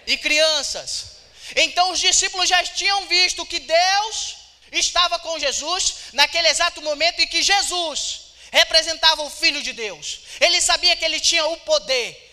e 0.08 0.18
crianças. 0.18 1.16
Então 1.56 1.92
os 1.92 2.00
discípulos 2.00 2.50
já 2.50 2.64
tinham 2.64 3.06
visto 3.06 3.46
que 3.46 3.60
Deus 3.60 4.38
estava 4.72 5.20
com 5.20 5.38
Jesus 5.38 5.96
naquele 6.14 6.48
exato 6.48 6.82
momento 6.82 7.20
em 7.20 7.28
que 7.28 7.44
Jesus 7.44 8.22
representava 8.52 9.22
o 9.22 9.30
Filho 9.30 9.62
de 9.62 9.72
Deus. 9.72 10.22
Ele 10.40 10.60
sabia 10.60 10.96
que 10.96 11.06
ele 11.06 11.20
tinha 11.20 11.46
o 11.46 11.58
poder. 11.58 12.25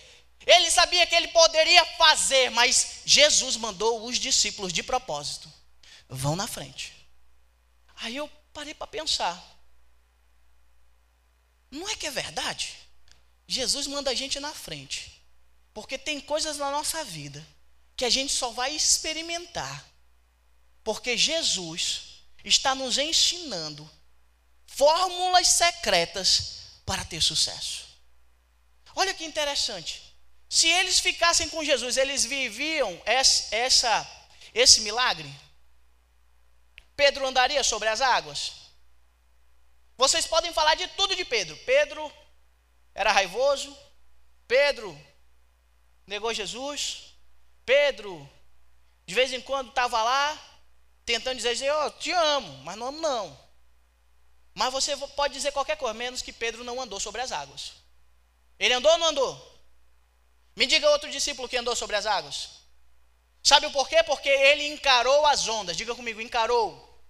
Ele 0.46 0.70
sabia 0.70 1.06
que 1.06 1.14
ele 1.14 1.28
poderia 1.28 1.84
fazer, 1.96 2.50
mas 2.50 3.00
Jesus 3.04 3.56
mandou 3.56 4.04
os 4.04 4.18
discípulos 4.18 4.72
de 4.72 4.82
propósito. 4.82 5.52
Vão 6.08 6.37
na 6.37 6.46
frente. 6.46 6.92
Aí 7.96 8.16
eu 8.16 8.28
parei 8.52 8.75
para 8.75 8.87
pensar. 8.87 9.42
Não 11.70 11.88
é 11.88 11.96
que 11.96 12.06
é 12.06 12.11
verdade? 12.11 12.76
Jesus 13.46 13.87
manda 13.87 14.11
a 14.11 14.14
gente 14.14 14.38
na 14.40 14.52
frente. 14.52 15.22
Porque 15.72 15.96
tem 15.96 16.20
coisas 16.20 16.58
na 16.58 16.70
nossa 16.70 17.02
vida 17.04 17.44
que 17.96 18.04
a 18.04 18.11
gente 18.11 18.32
só 18.32 18.50
vai 18.50 18.75
experimentar, 18.75 19.87
porque 20.82 21.16
Jesus 21.16 22.25
está 22.44 22.75
nos 22.75 22.99
ensinando 22.99 23.88
fórmulas 24.66 25.49
secretas 25.49 26.80
para 26.84 27.04
ter 27.04 27.22
sucesso. 27.22 27.87
Olha 28.94 29.14
que 29.14 29.25
interessante. 29.25 30.12
Se 30.52 30.68
eles 30.68 30.99
ficassem 30.99 31.49
com 31.49 31.64
Jesus, 31.64 31.97
eles 31.97 32.26
viviam 32.26 33.00
essa, 33.06 33.56
essa, 33.56 34.26
esse 34.52 34.82
milagre? 34.82 35.26
Pedro 36.94 37.26
andaria 37.26 37.64
sobre 37.64 37.88
as 37.88 38.02
águas? 38.02 38.52
Vocês 39.97 40.26
podem 40.26 40.52
falar 40.52 40.75
de 40.75 40.87
tudo 40.88 41.16
de 41.16 41.25
Pedro. 41.25 41.56
Pedro 41.64 42.12
era 42.94 43.11
raivoso, 43.11 43.75
Pedro 44.47 44.94
negou 46.06 46.35
Jesus, 46.35 47.14
Pedro, 47.64 48.28
de 49.06 49.14
vez 49.14 49.32
em 49.32 49.40
quando 49.40 49.71
estava 49.71 50.02
lá, 50.02 50.38
tentando 51.06 51.37
dizer, 51.38 51.52
assim, 51.52 51.71
oh, 51.71 51.90
te 51.92 52.12
amo, 52.12 52.59
mas 52.59 52.76
não 52.76 52.88
amo 52.88 53.00
não. 53.00 53.40
Mas 54.52 54.71
você 54.71 54.94
pode 55.16 55.32
dizer 55.32 55.50
qualquer 55.52 55.78
coisa, 55.78 55.94
menos 55.94 56.21
que 56.21 56.30
Pedro 56.30 56.62
não 56.62 56.78
andou 56.78 57.00
sobre 57.00 57.23
as 57.23 57.32
águas. 57.32 57.73
Ele 58.59 58.75
andou 58.75 58.92
ou 58.92 58.99
não 58.99 59.06
andou? 59.06 59.51
Me 60.54 60.66
diga 60.66 60.90
outro 60.90 61.11
discípulo 61.11 61.49
que 61.49 61.56
andou 61.56 61.75
sobre 61.75 61.97
as 61.97 62.06
águas. 62.06 62.62
Sabe 63.42 63.66
o 63.66 63.73
porquê? 63.73 64.02
Porque 64.02 64.28
ele 64.28 64.66
encarou 64.68 65.26
as 65.26 65.49
ondas. 65.49 65.76
Diga 65.76 65.94
comigo, 65.94 66.21
encarou 66.21 67.02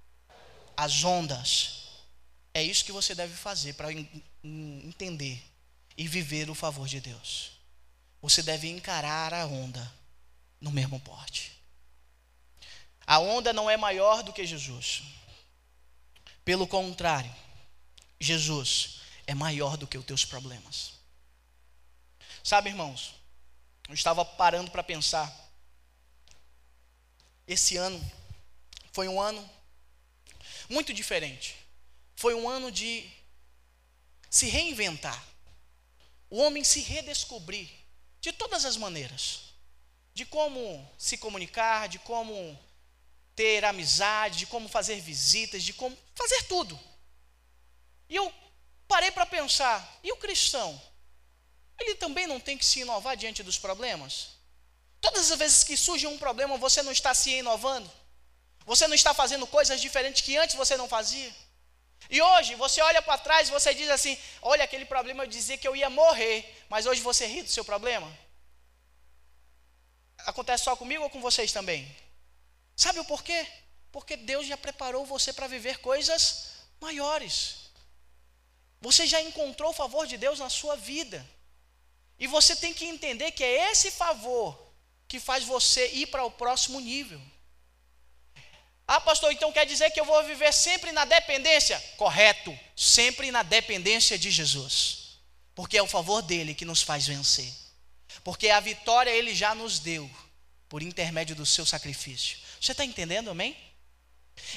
as 0.77 1.05
ondas. 1.05 1.83
É 2.55 2.63
isso 2.63 2.85
que 2.85 2.93
você 2.93 3.15
deve 3.15 3.35
fazer 3.35 3.75
para 3.75 3.89
entender 4.43 5.43
e 5.97 6.07
viver 6.07 6.49
o 6.49 6.55
favor 6.55 6.87
de 6.87 7.01
Deus. 7.01 7.53
Você 8.21 8.43
deve 8.43 8.69
encarar 8.69 9.35
a 9.35 9.47
onda 9.47 9.93
no 10.61 10.71
mesmo 10.71 11.01
porte. 11.01 11.53
A 13.07 13.19
onda 13.19 13.53
não 13.53 13.69
é 13.69 13.77
maior 13.77 14.23
do 14.23 14.33
que 14.33 14.47
Jesus. 14.47 15.03
Pelo 16.45 16.67
contrário, 16.67 17.35
Jesus 18.21 19.01
é 19.27 19.35
maior 19.35 19.77
do 19.77 19.87
que 19.87 19.99
os 19.99 20.05
teus 20.05 20.25
problemas. 20.25 20.93
Sabe, 22.43 22.71
irmãos, 22.71 23.15
eu 23.89 23.95
estava 23.95 24.25
parando 24.25 24.71
para 24.71 24.83
pensar. 24.83 25.31
Esse 27.47 27.77
ano 27.77 28.01
foi 28.93 29.09
um 29.09 29.21
ano 29.21 29.49
muito 30.69 30.93
diferente. 30.93 31.57
Foi 32.17 32.35
um 32.35 32.49
ano 32.49 32.71
de 32.71 33.11
se 34.31 34.47
reinventar. 34.47 35.23
O 36.31 36.39
homem 36.39 36.65
se 36.65 36.81
redescobrir 36.81 37.69
de 38.21 38.33
todas 38.33 38.65
as 38.65 38.77
maneiras 38.77 39.53
de 40.15 40.27
como 40.27 40.91
se 40.99 41.17
comunicar, 41.17 41.89
de 41.89 41.99
como 42.01 42.59
ter 43.35 43.65
amizade, 43.65 44.41
de 44.41 44.47
como 44.47 44.69
fazer 44.69 45.01
visitas, 45.01 45.63
de 45.63 45.73
como 45.73 45.97
fazer 46.15 46.43
tudo. 46.45 46.79
E 48.09 48.17
eu 48.17 48.33
parei 48.87 49.11
para 49.11 49.25
pensar, 49.25 49.99
e 50.03 50.13
o 50.13 50.17
cristão? 50.17 50.81
Ele 51.79 51.95
também 51.97 52.27
não 52.27 52.39
tem 52.39 52.57
que 52.57 52.65
se 52.65 52.81
inovar 52.81 53.17
diante 53.17 53.43
dos 53.43 53.59
problemas? 53.59 54.29
Todas 55.01 55.31
as 55.31 55.39
vezes 55.39 55.65
que 55.65 55.77
surge 55.77 56.07
um 56.07 56.19
problema, 56.19 56.57
você 56.57 56.83
não 56.83 56.93
está 56.93 57.13
se 57.13 57.31
inovando? 57.31 57.91
Você 58.65 58.87
não 58.87 58.95
está 58.95 59.13
fazendo 59.13 59.47
coisas 59.47 59.81
diferentes 59.81 60.23
que 60.23 60.37
antes 60.37 60.55
você 60.55 60.77
não 60.77 60.89
fazia? 60.89 61.35
E 62.09 62.21
hoje 62.21 62.55
você 62.55 62.81
olha 62.81 63.03
para 63.03 63.19
trás 63.19 63.49
e 63.49 63.53
você 63.53 63.75
diz 63.75 63.89
assim: 63.91 64.17
Olha, 64.41 64.65
aquele 64.65 64.85
problema 64.85 65.25
eu 65.25 65.29
dizia 65.29 65.59
que 65.59 65.67
eu 65.67 65.75
ia 65.75 65.91
morrer, 65.91 66.65
mas 66.69 66.87
hoje 66.87 67.01
você 67.01 67.27
ri 67.27 67.43
do 67.43 67.51
seu 67.51 67.65
problema? 67.65 68.11
acontece 70.27 70.65
só 70.65 70.77
comigo 70.77 71.05
ou 71.05 71.11
com 71.11 71.21
vocês 71.21 71.53
também? 71.53 71.95
Sabe 72.77 72.99
o 73.01 73.05
porquê? 73.05 73.47
Porque 73.91 74.17
Deus 74.17 74.47
já 74.47 74.57
preparou 74.57 75.05
você 75.05 75.33
para 75.33 75.47
viver 75.47 75.79
coisas 75.79 76.53
maiores. 76.81 77.71
Você 78.81 79.07
já 79.07 79.21
encontrou 79.21 79.71
o 79.71 79.75
favor 79.75 80.07
de 80.07 80.17
Deus 80.17 80.39
na 80.39 80.49
sua 80.49 80.77
vida. 80.77 81.25
E 82.19 82.27
você 82.27 82.55
tem 82.55 82.73
que 82.73 82.85
entender 82.85 83.33
que 83.33 83.43
é 83.43 83.71
esse 83.71 83.91
favor 83.91 84.73
que 85.09 85.21
faz 85.21 85.45
você 85.45 85.89
ir 85.93 86.07
para 86.07 86.25
o 86.25 86.31
próximo 86.31 86.81
nível. 86.81 87.21
Ah, 88.87 89.01
pastor, 89.01 89.33
então 89.33 89.53
quer 89.53 89.67
dizer 89.67 89.91
que 89.91 90.01
eu 90.01 90.05
vou 90.05 90.23
viver 90.25 90.53
sempre 90.53 90.93
na 90.93 91.05
dependência? 91.05 91.79
Correto, 91.97 92.59
sempre 92.77 93.31
na 93.31 93.43
dependência 93.43 94.19
de 94.19 94.31
Jesus. 94.31 95.19
Porque 95.55 95.77
é 95.77 95.83
o 95.83 95.87
favor 95.87 96.23
dele 96.23 96.55
que 96.55 96.65
nos 96.65 96.83
faz 96.83 97.07
vencer. 97.07 97.53
Porque 98.25 98.49
a 98.49 98.61
vitória 98.61 99.11
ele 99.11 99.35
já 99.35 99.55
nos 99.55 99.79
deu 99.79 100.11
por 100.69 100.83
intermédio 100.83 101.35
do 101.37 101.45
seu 101.45 101.67
sacrifício. 101.67 102.39
Você 102.61 102.73
está 102.73 102.85
entendendo, 102.85 103.31
amém? 103.31 103.57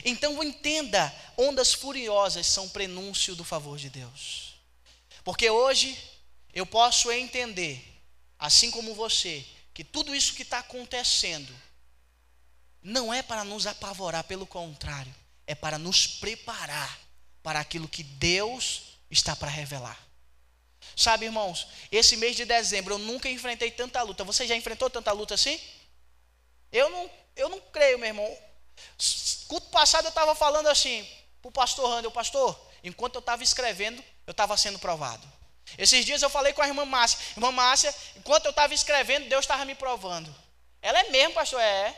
Então 0.03 0.41
entenda: 0.43 1.13
ondas 1.37 1.73
furiosas 1.73 2.47
são 2.47 2.69
prenúncio 2.69 3.35
do 3.35 3.43
favor 3.43 3.77
de 3.77 3.89
Deus. 3.89 4.55
Porque 5.23 5.49
hoje 5.49 5.97
eu 6.55 6.65
posso 6.65 7.11
entender, 7.11 8.01
assim 8.39 8.71
como 8.71 8.95
você, 8.95 9.45
que 9.73 9.83
tudo 9.83 10.15
isso 10.15 10.33
que 10.33 10.43
está 10.43 10.59
acontecendo 10.59 11.53
não 12.81 13.13
é 13.13 13.21
para 13.21 13.43
nos 13.43 13.67
apavorar, 13.67 14.23
pelo 14.23 14.47
contrário, 14.47 15.13
é 15.45 15.53
para 15.53 15.77
nos 15.77 16.07
preparar 16.07 16.99
para 17.43 17.59
aquilo 17.59 17.89
que 17.89 18.03
Deus 18.03 18.99
está 19.11 19.35
para 19.35 19.49
revelar. 19.49 19.99
Sabe, 20.95 21.25
irmãos, 21.25 21.67
esse 21.91 22.15
mês 22.15 22.37
de 22.37 22.45
dezembro 22.45 22.93
eu 22.93 22.99
nunca 22.99 23.29
enfrentei 23.29 23.69
tanta 23.69 24.01
luta. 24.01 24.23
Você 24.23 24.47
já 24.47 24.55
enfrentou 24.55 24.89
tanta 24.89 25.11
luta 25.11 25.33
assim? 25.33 25.59
Eu 26.71 26.89
não, 26.89 27.11
eu 27.35 27.49
não 27.49 27.59
creio, 27.59 27.99
meu 27.99 28.07
irmão. 28.07 28.37
Culto 29.47 29.67
passado 29.71 30.05
eu 30.05 30.09
estava 30.09 30.33
falando 30.35 30.67
assim 30.67 31.05
para 31.41 31.49
o 31.49 31.51
pastor 31.51 31.89
Randall, 31.89 32.11
pastor, 32.11 32.71
enquanto 32.83 33.15
eu 33.15 33.19
estava 33.19 33.43
escrevendo, 33.43 34.03
eu 34.25 34.31
estava 34.31 34.55
sendo 34.57 34.79
provado. 34.79 35.34
Esses 35.77 36.05
dias 36.05 36.21
eu 36.21 36.29
falei 36.29 36.53
com 36.53 36.61
a 36.61 36.67
irmã 36.67 36.85
Márcia, 36.85 37.19
irmã 37.35 37.51
Márcia, 37.51 37.93
enquanto 38.15 38.45
eu 38.45 38.51
estava 38.51 38.73
escrevendo, 38.73 39.27
Deus 39.27 39.43
estava 39.43 39.65
me 39.65 39.75
provando. 39.75 40.33
Ela 40.81 40.99
é 40.99 41.09
mesmo, 41.09 41.33
pastor, 41.33 41.59
é. 41.59 41.95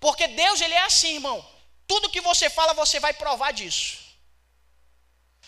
Porque 0.00 0.26
Deus, 0.28 0.60
ele 0.60 0.74
é 0.74 0.84
assim, 0.84 1.14
irmão. 1.14 1.46
Tudo 1.86 2.10
que 2.10 2.20
você 2.20 2.50
fala, 2.50 2.74
você 2.74 2.98
vai 2.98 3.12
provar 3.12 3.52
disso. 3.52 3.98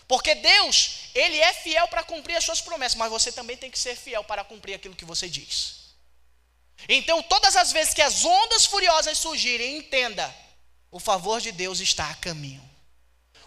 Porque 0.07 0.35
Deus, 0.35 1.11
ele 1.15 1.38
é 1.38 1.53
fiel 1.53 1.87
para 1.88 2.03
cumprir 2.03 2.37
as 2.37 2.45
suas 2.45 2.61
promessas, 2.61 2.97
mas 2.97 3.11
você 3.11 3.31
também 3.31 3.57
tem 3.57 3.71
que 3.71 3.79
ser 3.79 3.97
fiel 3.97 4.25
para 4.25 4.45
cumprir 4.45 4.75
aquilo 4.75 4.97
que 4.97 5.05
você 5.05 5.29
diz. 5.29 5.79
Então, 6.88 7.23
todas 7.23 7.57
as 7.57 7.73
vezes 7.73 7.93
que 7.93 8.00
as 8.00 8.25
ondas 8.25 8.65
furiosas 8.65 9.19
surgirem, 9.19 9.79
entenda, 9.79 10.35
o 10.91 10.99
favor 10.99 11.41
de 11.41 11.53
Deus 11.53 11.81
está 11.81 12.09
a 12.11 12.15
caminho. 12.15 12.67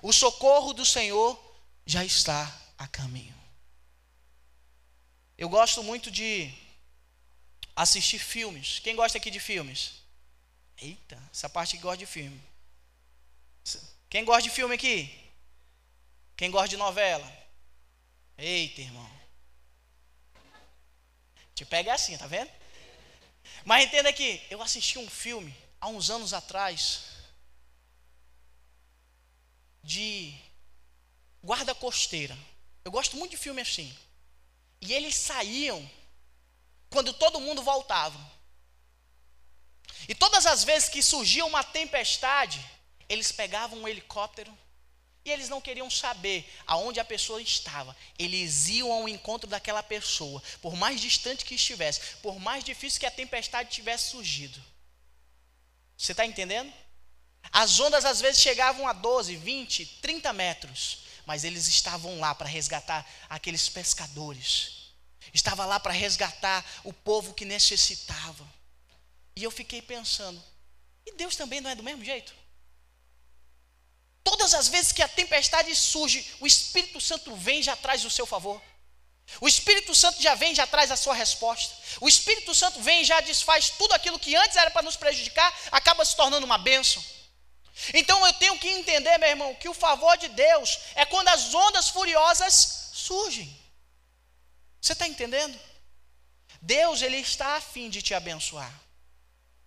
O 0.01 0.11
socorro 0.11 0.73
do 0.73 0.85
Senhor 0.85 1.39
já 1.85 2.03
está 2.03 2.51
a 2.77 2.87
caminho. 2.87 3.40
Eu 5.41 5.49
gosto 5.49 5.81
muito 5.81 6.11
de 6.11 6.53
assistir 7.75 8.19
filmes. 8.19 8.77
Quem 8.77 8.95
gosta 8.95 9.17
aqui 9.17 9.31
de 9.31 9.39
filmes? 9.39 10.03
Eita, 10.77 11.17
essa 11.33 11.49
parte 11.49 11.77
que 11.77 11.81
gosta 11.81 11.97
de 11.97 12.05
filme. 12.05 12.39
Quem 14.07 14.23
gosta 14.23 14.43
de 14.43 14.51
filme 14.51 14.75
aqui? 14.75 14.99
Quem 16.37 16.51
gosta 16.51 16.67
de 16.67 16.77
novela? 16.77 17.27
Eita, 18.37 18.81
irmão. 18.81 19.11
Te 21.55 21.65
pega 21.65 21.91
assim, 21.91 22.15
tá 22.19 22.27
vendo? 22.27 22.51
Mas 23.65 23.85
entenda 23.85 24.13
que 24.13 24.45
eu 24.47 24.61
assisti 24.61 24.99
um 24.99 25.09
filme 25.09 25.57
há 25.79 25.87
uns 25.87 26.11
anos 26.11 26.33
atrás 26.33 27.01
de 29.81 30.35
guarda 31.43 31.73
costeira. 31.73 32.37
Eu 32.85 32.91
gosto 32.91 33.17
muito 33.17 33.31
de 33.31 33.37
filme 33.37 33.59
assim. 33.59 33.91
E 34.81 34.93
eles 34.93 35.15
saíam 35.15 35.89
quando 36.89 37.13
todo 37.13 37.39
mundo 37.39 37.61
voltava. 37.61 38.19
E 40.07 40.15
todas 40.15 40.45
as 40.45 40.63
vezes 40.63 40.89
que 40.89 41.01
surgia 41.01 41.45
uma 41.45 41.63
tempestade, 41.63 42.63
eles 43.07 43.31
pegavam 43.31 43.79
um 43.79 43.87
helicóptero 43.87 44.51
e 45.23 45.29
eles 45.29 45.47
não 45.47 45.61
queriam 45.61 45.89
saber 45.89 46.51
aonde 46.65 46.99
a 46.99 47.05
pessoa 47.05 47.41
estava. 47.41 47.95
Eles 48.17 48.67
iam 48.69 48.91
ao 48.91 49.07
encontro 49.07 49.47
daquela 49.47 49.83
pessoa, 49.83 50.41
por 50.61 50.75
mais 50.75 50.99
distante 50.99 51.45
que 51.45 51.55
estivesse, 51.55 52.17
por 52.17 52.39
mais 52.39 52.63
difícil 52.63 52.99
que 52.99 53.05
a 53.05 53.11
tempestade 53.11 53.69
tivesse 53.69 54.09
surgido. 54.09 54.61
Você 55.95 56.13
está 56.13 56.25
entendendo? 56.25 56.73
As 57.51 57.79
ondas 57.79 58.05
às 58.05 58.19
vezes 58.19 58.41
chegavam 58.41 58.87
a 58.87 58.93
12, 58.93 59.35
20, 59.35 59.85
30 60.01 60.33
metros 60.33 61.10
mas 61.31 61.45
eles 61.45 61.65
estavam 61.69 62.19
lá 62.19 62.35
para 62.35 62.49
resgatar 62.49 63.09
aqueles 63.29 63.69
pescadores. 63.69 64.91
Estava 65.33 65.65
lá 65.65 65.79
para 65.79 65.93
resgatar 65.93 66.61
o 66.83 66.91
povo 66.91 67.33
que 67.33 67.45
necessitava. 67.45 68.45
E 69.33 69.41
eu 69.41 69.49
fiquei 69.49 69.81
pensando, 69.81 70.43
e 71.05 71.13
Deus 71.13 71.37
também 71.37 71.61
não 71.61 71.69
é 71.69 71.75
do 71.75 71.83
mesmo 71.83 72.03
jeito? 72.03 72.33
Todas 74.21 74.53
as 74.53 74.67
vezes 74.67 74.91
que 74.91 75.01
a 75.01 75.07
tempestade 75.07 75.73
surge, 75.73 76.35
o 76.41 76.45
Espírito 76.45 76.99
Santo 76.99 77.33
vem 77.37 77.63
já 77.63 77.77
traz 77.77 78.03
o 78.03 78.09
seu 78.09 78.25
favor. 78.25 78.61
O 79.39 79.47
Espírito 79.47 79.95
Santo 79.95 80.21
já 80.21 80.35
vem 80.35 80.53
já 80.53 80.67
traz 80.67 80.91
a 80.91 80.97
sua 80.97 81.13
resposta. 81.13 81.73
O 82.01 82.09
Espírito 82.09 82.53
Santo 82.53 82.81
vem 82.81 83.03
e 83.03 83.05
já 83.05 83.21
desfaz 83.21 83.69
tudo 83.69 83.93
aquilo 83.93 84.19
que 84.19 84.35
antes 84.35 84.57
era 84.57 84.69
para 84.69 84.81
nos 84.81 84.97
prejudicar, 84.97 85.57
acaba 85.71 86.03
se 86.03 86.13
tornando 86.13 86.45
uma 86.45 86.57
bênção. 86.57 87.01
Então 87.93 88.25
eu 88.25 88.33
tenho 88.33 88.57
que 88.59 88.67
entender, 88.67 89.17
meu 89.17 89.29
irmão, 89.29 89.55
que 89.55 89.69
o 89.69 89.73
favor 89.73 90.17
de 90.17 90.27
Deus 90.29 90.79
é 90.95 91.05
quando 91.05 91.29
as 91.29 91.53
ondas 91.53 91.89
furiosas 91.89 92.89
surgem. 92.93 93.59
Você 94.79 94.93
está 94.93 95.07
entendendo? 95.07 95.59
Deus, 96.61 97.01
Ele 97.01 97.17
está 97.17 97.55
afim 97.55 97.89
de 97.89 98.01
te 98.01 98.13
abençoar. 98.13 98.71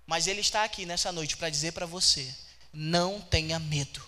Mas 0.06 0.26
Ele 0.26 0.40
está 0.40 0.64
aqui 0.64 0.86
nessa 0.86 1.10
noite 1.10 1.36
para 1.36 1.50
dizer 1.50 1.72
para 1.72 1.86
você: 1.86 2.34
não 2.72 3.20
tenha 3.20 3.58
medo. 3.58 4.04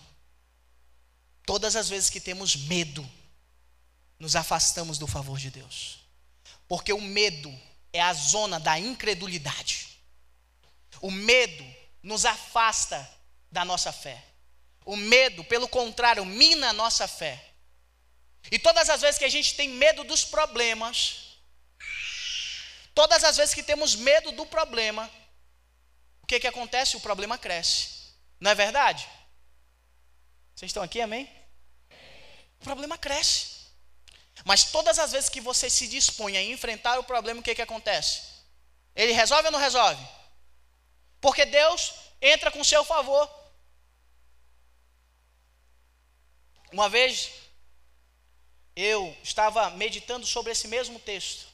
Todas 1.45 1.75
as 1.75 1.89
vezes 1.89 2.09
que 2.09 2.19
temos 2.19 2.55
medo, 2.55 3.09
nos 4.19 4.35
afastamos 4.35 4.97
do 4.97 5.07
favor 5.07 5.37
de 5.37 5.49
Deus. 5.49 5.99
Porque 6.67 6.91
o 6.91 7.01
medo 7.01 7.53
é 7.93 8.01
a 8.01 8.13
zona 8.13 8.59
da 8.59 8.77
incredulidade. 8.77 9.99
O 11.01 11.09
medo 11.09 11.65
nos 12.03 12.25
afasta 12.25 13.09
da 13.57 13.65
nossa 13.65 13.91
fé. 13.91 14.23
O 14.85 14.95
medo, 14.95 15.43
pelo 15.43 15.67
contrário, 15.67 16.23
mina 16.23 16.69
a 16.69 16.73
nossa 16.73 17.07
fé. 17.07 17.43
E 18.51 18.59
todas 18.59 18.87
as 18.87 19.01
vezes 19.01 19.17
que 19.17 19.25
a 19.25 19.29
gente 19.29 19.55
tem 19.55 19.67
medo 19.67 20.03
dos 20.03 20.23
problemas, 20.23 21.39
todas 22.93 23.23
as 23.23 23.35
vezes 23.35 23.55
que 23.55 23.63
temos 23.63 23.95
medo 23.95 24.31
do 24.31 24.45
problema, 24.45 25.09
o 26.21 26.27
que, 26.27 26.39
que 26.39 26.45
acontece? 26.45 26.95
O 26.95 26.99
problema 26.99 27.35
cresce. 27.35 28.13
Não 28.39 28.51
é 28.51 28.55
verdade? 28.55 29.09
Vocês 30.53 30.69
estão 30.69 30.83
aqui, 30.83 31.01
amém? 31.01 31.27
O 32.61 32.63
problema 32.63 32.95
cresce. 32.95 33.57
Mas 34.45 34.65
todas 34.65 34.99
as 34.99 35.13
vezes 35.13 35.29
que 35.29 35.41
você 35.41 35.67
se 35.67 35.87
dispõe 35.87 36.37
a 36.37 36.43
enfrentar 36.43 36.99
o 36.99 37.03
problema, 37.03 37.39
o 37.39 37.43
que, 37.43 37.55
que 37.55 37.61
acontece? 37.63 38.21
Ele 38.95 39.13
resolve 39.13 39.47
ou 39.47 39.51
não 39.51 39.59
resolve? 39.59 40.07
Porque 41.19 41.43
Deus 41.43 42.07
entra 42.21 42.51
com 42.51 42.63
seu 42.63 42.83
favor. 42.83 43.36
Uma 46.71 46.89
vez 46.89 47.31
eu 48.75 49.15
estava 49.23 49.69
meditando 49.71 50.25
sobre 50.25 50.51
esse 50.51 50.67
mesmo 50.67 50.99
texto 50.99 51.47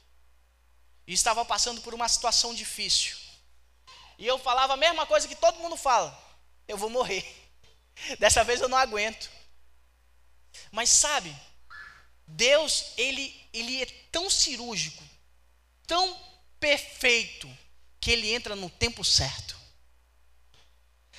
e 1.08 1.14
estava 1.14 1.46
passando 1.46 1.82
por 1.82 1.94
uma 1.94 2.08
situação 2.08 2.54
difícil. 2.54 3.16
E 4.18 4.28
eu 4.28 4.38
falava 4.38 4.74
a 4.74 4.78
mesma 4.78 5.06
coisa 5.06 5.28
que 5.28 5.36
todo 5.36 5.60
mundo 5.60 5.78
fala: 5.78 6.18
eu 6.68 6.78
vou 6.78 6.90
morrer. 6.90 7.26
Dessa 8.20 8.44
vez 8.44 8.62
eu 8.62 8.70
não 8.70 8.78
aguento. 8.78 9.30
Mas 10.72 10.90
sabe, 10.90 11.36
Deus, 12.28 12.94
ele, 12.98 13.48
ele 13.54 13.82
é 13.82 13.86
tão 14.12 14.30
cirúrgico, 14.30 15.04
tão 15.86 16.20
perfeito, 16.60 17.50
que 18.00 18.12
ele 18.12 18.34
entra 18.34 18.56
no 18.56 18.70
tempo 18.70 19.04
certo. 19.04 19.63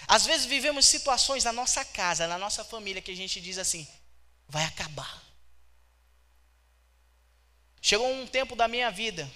Às 0.07 0.27
vezes 0.27 0.47
vivemos 0.47 0.87
situações 0.87 1.45
na 1.45 1.53
nossa 1.53 1.85
casa, 1.85 2.27
na 2.27 2.38
nossa 2.38 2.64
família, 2.64 3.03
que 3.03 3.11
a 3.11 3.17
gente 3.17 3.40
diz 3.40 3.59
assim: 3.59 3.87
vai 4.49 4.64
acabar. 4.64 5.23
Chegou 7.81 8.11
um 8.11 8.27
tempo 8.27 8.57
da 8.57 8.67
minha 8.67 8.90
vida, 8.90 9.31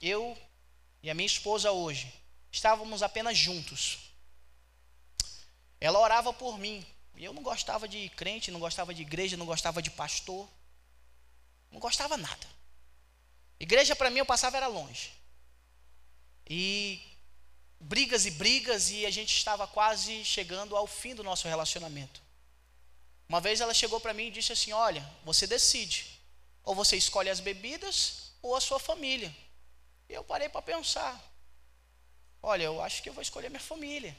eu 0.00 0.36
e 1.02 1.10
a 1.10 1.14
minha 1.14 1.26
esposa 1.26 1.72
hoje, 1.72 2.12
estávamos 2.50 3.02
apenas 3.02 3.36
juntos. 3.36 3.98
Ela 5.80 5.98
orava 5.98 6.32
por 6.32 6.58
mim. 6.58 6.84
E 7.16 7.24
eu 7.24 7.32
não 7.32 7.42
gostava 7.42 7.88
de 7.88 8.08
crente, 8.10 8.50
não 8.50 8.60
gostava 8.60 8.94
de 8.94 9.02
igreja, 9.02 9.36
não 9.36 9.46
gostava 9.46 9.82
de 9.82 9.90
pastor. 9.90 10.48
Não 11.70 11.80
gostava 11.80 12.16
nada. 12.16 12.46
Igreja 13.58 13.96
para 13.96 14.10
mim 14.10 14.18
eu 14.18 14.26
passava 14.26 14.56
era 14.56 14.66
longe. 14.66 15.12
E 16.48 17.00
brigas 17.80 18.26
e 18.26 18.30
brigas 18.30 18.90
e 18.90 19.06
a 19.06 19.10
gente 19.10 19.34
estava 19.34 19.66
quase 19.66 20.24
chegando 20.24 20.76
ao 20.76 20.86
fim 20.86 21.14
do 21.14 21.22
nosso 21.22 21.46
relacionamento. 21.48 22.20
Uma 23.28 23.40
vez 23.40 23.60
ela 23.60 23.74
chegou 23.74 24.00
para 24.00 24.14
mim 24.14 24.26
e 24.26 24.30
disse 24.30 24.52
assim: 24.52 24.72
Olha, 24.72 25.06
você 25.24 25.46
decide. 25.46 26.18
Ou 26.64 26.74
você 26.74 26.96
escolhe 26.96 27.30
as 27.30 27.40
bebidas 27.40 28.32
ou 28.42 28.56
a 28.56 28.60
sua 28.60 28.78
família. 28.78 29.34
E 30.08 30.14
eu 30.14 30.24
parei 30.24 30.48
para 30.48 30.62
pensar. 30.62 31.22
Olha, 32.42 32.64
eu 32.64 32.80
acho 32.82 33.02
que 33.02 33.08
eu 33.08 33.12
vou 33.12 33.22
escolher 33.22 33.48
minha 33.48 33.60
família. 33.60 34.16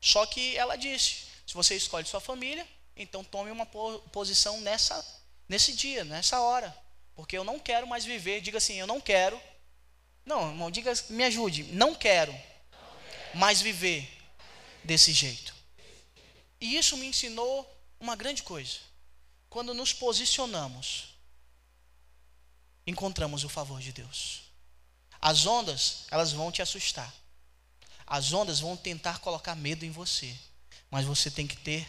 Só 0.00 0.24
que 0.26 0.56
ela 0.56 0.76
disse: 0.76 1.26
se 1.46 1.54
você 1.54 1.76
escolhe 1.76 2.06
sua 2.06 2.20
família, 2.20 2.66
então 2.96 3.24
tome 3.24 3.50
uma 3.50 3.66
posição 3.66 4.60
nessa, 4.60 5.04
nesse 5.48 5.72
dia, 5.72 6.04
nessa 6.04 6.40
hora. 6.40 6.76
Porque 7.14 7.36
eu 7.36 7.44
não 7.44 7.58
quero 7.58 7.86
mais 7.86 8.04
viver. 8.04 8.40
Diga 8.40 8.58
assim: 8.58 8.74
eu 8.74 8.86
não 8.86 9.00
quero. 9.00 9.40
Não, 10.24 10.48
irmão, 10.50 10.70
diga, 10.70 10.92
me 11.10 11.24
ajude. 11.24 11.64
Não 11.64 11.94
quero 11.94 12.34
mais 13.34 13.60
viver 13.60 14.10
desse 14.82 15.12
jeito. 15.12 15.54
E 16.60 16.76
isso 16.76 16.96
me 16.96 17.06
ensinou 17.06 17.70
uma 18.00 18.16
grande 18.16 18.42
coisa. 18.42 18.78
Quando 19.48 19.74
nos 19.74 19.92
posicionamos, 19.92 21.14
encontramos 22.86 23.44
o 23.44 23.48
favor 23.48 23.80
de 23.80 23.92
Deus. 23.92 24.42
As 25.20 25.46
ondas, 25.46 26.04
elas 26.10 26.32
vão 26.32 26.52
te 26.52 26.60
assustar. 26.60 27.12
As 28.06 28.32
ondas 28.32 28.60
vão 28.60 28.76
tentar 28.76 29.20
colocar 29.20 29.54
medo 29.54 29.84
em 29.84 29.90
você. 29.90 30.36
Mas 30.90 31.06
você 31.06 31.30
tem 31.30 31.46
que 31.46 31.56
ter 31.56 31.86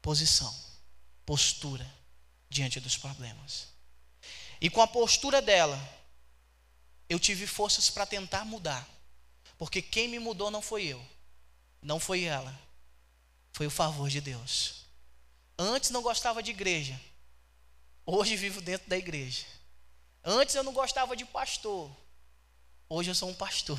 posição, 0.00 0.54
postura 1.24 1.86
diante 2.48 2.80
dos 2.80 2.96
problemas. 2.96 3.68
E 4.60 4.70
com 4.70 4.80
a 4.80 4.86
postura 4.86 5.42
dela, 5.42 5.78
eu 7.08 7.18
tive 7.20 7.46
forças 7.46 7.90
para 7.90 8.06
tentar 8.06 8.44
mudar. 8.44 8.88
Porque 9.58 9.80
quem 9.80 10.08
me 10.08 10.18
mudou 10.18 10.50
não 10.50 10.60
foi 10.60 10.84
eu, 10.84 11.04
não 11.80 11.98
foi 11.98 12.24
ela, 12.24 12.56
foi 13.52 13.66
o 13.66 13.70
favor 13.70 14.08
de 14.08 14.20
Deus. 14.20 14.84
Antes 15.58 15.90
não 15.90 16.02
gostava 16.02 16.42
de 16.42 16.50
igreja, 16.50 17.00
hoje 18.04 18.36
vivo 18.36 18.60
dentro 18.60 18.88
da 18.88 18.96
igreja. 18.96 19.46
Antes 20.22 20.54
eu 20.54 20.62
não 20.62 20.72
gostava 20.72 21.16
de 21.16 21.24
pastor, 21.24 21.90
hoje 22.88 23.10
eu 23.10 23.14
sou 23.14 23.28
um 23.28 23.34
pastor. 23.34 23.78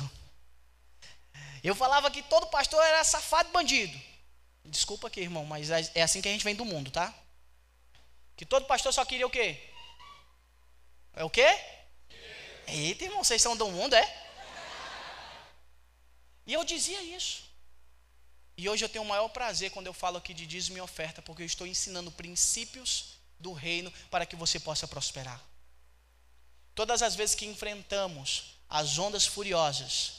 Eu 1.62 1.74
falava 1.74 2.10
que 2.10 2.22
todo 2.22 2.46
pastor 2.48 2.82
era 2.84 3.02
safado 3.04 3.50
bandido. 3.50 3.98
Desculpa 4.64 5.08
aqui, 5.08 5.20
irmão, 5.20 5.44
mas 5.44 5.70
é, 5.70 5.90
é 5.94 6.02
assim 6.02 6.20
que 6.20 6.28
a 6.28 6.30
gente 6.30 6.44
vem 6.44 6.54
do 6.54 6.64
mundo, 6.64 6.90
tá? 6.90 7.12
Que 8.36 8.44
todo 8.44 8.66
pastor 8.66 8.92
só 8.92 9.04
queria 9.04 9.26
o 9.26 9.30
quê? 9.30 9.60
É 11.14 11.24
o 11.24 11.30
quê? 11.30 11.46
Eita, 12.66 13.04
irmão, 13.04 13.24
vocês 13.24 13.40
são 13.40 13.56
do 13.56 13.68
mundo, 13.70 13.94
é? 13.94 14.27
E 16.48 16.54
eu 16.54 16.64
dizia 16.64 17.02
isso. 17.02 17.42
E 18.56 18.68
hoje 18.70 18.82
eu 18.82 18.88
tenho 18.88 19.04
o 19.04 19.08
maior 19.08 19.28
prazer 19.28 19.70
quando 19.70 19.86
eu 19.86 19.92
falo 19.92 20.16
aqui 20.16 20.32
de 20.32 20.46
dízimo 20.46 20.78
e 20.78 20.80
oferta, 20.80 21.20
porque 21.20 21.42
eu 21.42 21.46
estou 21.46 21.66
ensinando 21.66 22.10
princípios 22.10 23.18
do 23.38 23.52
reino 23.52 23.92
para 24.10 24.24
que 24.24 24.34
você 24.34 24.58
possa 24.58 24.88
prosperar. 24.88 25.40
Todas 26.74 27.02
as 27.02 27.14
vezes 27.14 27.34
que 27.34 27.44
enfrentamos 27.44 28.56
as 28.68 28.98
ondas 28.98 29.26
furiosas, 29.26 30.14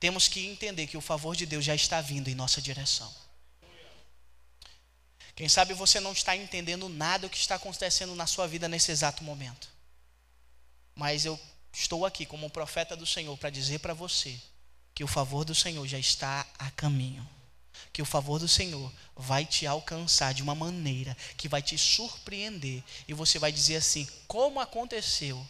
temos 0.00 0.26
que 0.26 0.44
entender 0.44 0.88
que 0.88 0.96
o 0.96 1.00
favor 1.00 1.36
de 1.36 1.46
Deus 1.46 1.64
já 1.64 1.76
está 1.76 2.00
vindo 2.00 2.28
em 2.28 2.34
nossa 2.34 2.60
direção. 2.60 3.14
Quem 5.36 5.48
sabe 5.48 5.74
você 5.74 6.00
não 6.00 6.12
está 6.12 6.34
entendendo 6.34 6.88
nada 6.88 7.28
do 7.28 7.30
que 7.30 7.38
está 7.38 7.54
acontecendo 7.54 8.16
na 8.16 8.26
sua 8.26 8.48
vida 8.48 8.68
nesse 8.68 8.90
exato 8.90 9.22
momento. 9.22 9.68
Mas 10.92 11.24
eu 11.24 11.38
estou 11.72 12.04
aqui 12.04 12.26
como 12.26 12.50
profeta 12.50 12.96
do 12.96 13.06
Senhor 13.06 13.36
para 13.38 13.48
dizer 13.48 13.78
para 13.78 13.94
você 13.94 14.40
que 14.98 15.04
o 15.04 15.06
favor 15.06 15.44
do 15.44 15.54
Senhor 15.54 15.86
já 15.86 15.96
está 15.96 16.44
a 16.58 16.72
caminho. 16.72 17.24
Que 17.92 18.02
o 18.02 18.04
favor 18.04 18.40
do 18.40 18.48
Senhor 18.48 18.92
vai 19.14 19.46
te 19.46 19.64
alcançar 19.64 20.34
de 20.34 20.42
uma 20.42 20.56
maneira 20.56 21.16
que 21.36 21.48
vai 21.48 21.62
te 21.62 21.78
surpreender 21.78 22.82
e 23.06 23.14
você 23.14 23.38
vai 23.38 23.52
dizer 23.52 23.76
assim: 23.76 24.08
como 24.26 24.58
aconteceu? 24.58 25.46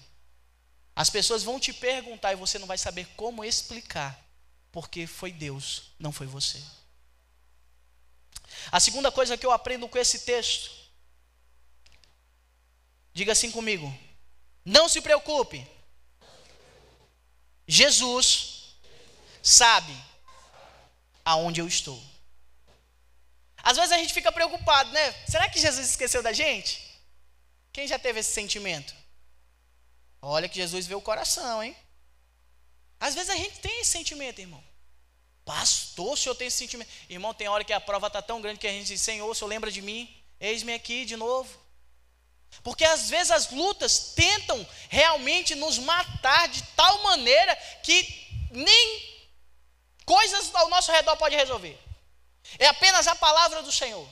As 0.95 1.09
pessoas 1.09 1.45
vão 1.45 1.59
te 1.59 1.73
perguntar 1.73 2.35
e 2.35 2.37
você 2.37 2.59
não 2.59 2.67
vai 2.67 2.77
saber 2.77 3.07
como 3.17 3.43
explicar 3.43 4.23
porque 4.71 5.07
foi 5.07 5.33
Deus, 5.33 5.93
não 5.99 6.13
foi 6.13 6.27
você. 6.27 6.63
A 8.71 8.79
segunda 8.79 9.11
coisa 9.11 9.39
que 9.39 9.47
eu 9.47 9.51
aprendo 9.51 9.89
com 9.89 9.97
esse 9.97 10.27
texto, 10.27 10.71
diga 13.15 13.33
assim 13.33 13.51
comigo: 13.51 13.91
não 14.63 14.91
se 14.91 15.01
preocupe, 15.01 15.67
Jesus 17.67 18.58
sabe 19.49 19.95
aonde 21.25 21.61
eu 21.61 21.69
estou. 21.69 22.01
Às 23.63 23.77
vezes 23.77 23.93
a 23.93 23.99
gente 23.99 24.15
fica 24.15 24.31
preocupado, 24.31 24.91
né? 24.93 25.13
Será 25.29 25.49
que 25.49 25.61
Jesus 25.61 25.89
esqueceu 25.89 26.23
da 26.23 26.33
gente? 26.33 26.83
Quem 27.73 27.87
já 27.87 27.99
teve 27.99 28.21
esse 28.21 28.33
sentimento? 28.33 28.95
Olha 30.21 30.49
que 30.49 30.57
Jesus 30.57 30.87
vê 30.87 30.95
o 30.95 31.01
coração, 31.01 31.63
hein? 31.63 31.77
Às 33.01 33.15
vezes 33.15 33.31
a 33.31 33.37
gente 33.37 33.61
tem 33.61 33.81
esse 33.81 33.91
sentimento, 33.91 34.41
irmão. 34.41 34.63
Pastor, 35.45 36.13
o 36.13 36.17
senhor 36.17 36.35
tem 36.35 36.49
esse 36.49 36.59
sentimento. 36.59 36.91
Irmão, 37.09 37.33
tem 37.33 37.49
hora 37.49 37.65
que 37.65 37.73
a 37.73 37.81
prova 37.81 38.09
está 38.09 38.21
tão 38.21 38.41
grande 38.41 38.59
que 38.59 38.67
a 38.67 38.73
gente 38.73 38.87
diz: 38.87 39.01
Senhor, 39.01 39.29
o 39.29 39.35
senhor 39.35 39.49
lembra 39.49 39.71
de 39.71 39.81
mim? 39.81 40.15
Eis-me 40.41 40.75
aqui 40.75 41.05
de 41.05 41.17
novo. 41.17 41.49
Porque 42.63 42.85
às 42.85 43.09
vezes 43.09 43.31
as 43.31 43.51
lutas 43.51 44.13
tentam 44.15 44.67
realmente 44.89 45.55
nos 45.55 45.79
matar 45.79 46.49
de 46.49 46.63
tal 46.75 47.03
maneira 47.03 47.55
que 47.83 48.49
nem 48.51 49.08
coisas 50.15 50.55
ao 50.55 50.69
nosso 50.75 50.91
redor 50.91 51.17
pode 51.17 51.37
resolver. 51.37 51.79
É 52.59 52.67
apenas 52.67 53.07
a 53.07 53.15
palavra 53.15 53.63
do 53.63 53.71
Senhor. 53.71 54.09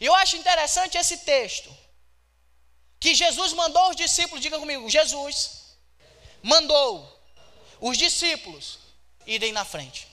E 0.00 0.06
eu 0.06 0.14
acho 0.14 0.36
interessante 0.36 0.96
esse 0.96 1.18
texto. 1.18 1.70
Que 3.00 3.12
Jesus 3.22 3.52
mandou 3.52 3.90
os 3.90 3.96
discípulos, 3.96 4.40
diga 4.40 4.60
comigo, 4.60 4.88
Jesus 4.88 5.36
mandou 6.40 6.90
os 7.80 7.98
discípulos 7.98 8.78
irem 9.26 9.52
na 9.52 9.64
frente. 9.64 10.06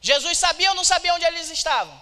Jesus 0.00 0.38
sabia 0.38 0.70
ou 0.70 0.76
não 0.76 0.84
sabia 0.84 1.14
onde 1.14 1.24
eles 1.24 1.50
estavam? 1.50 1.96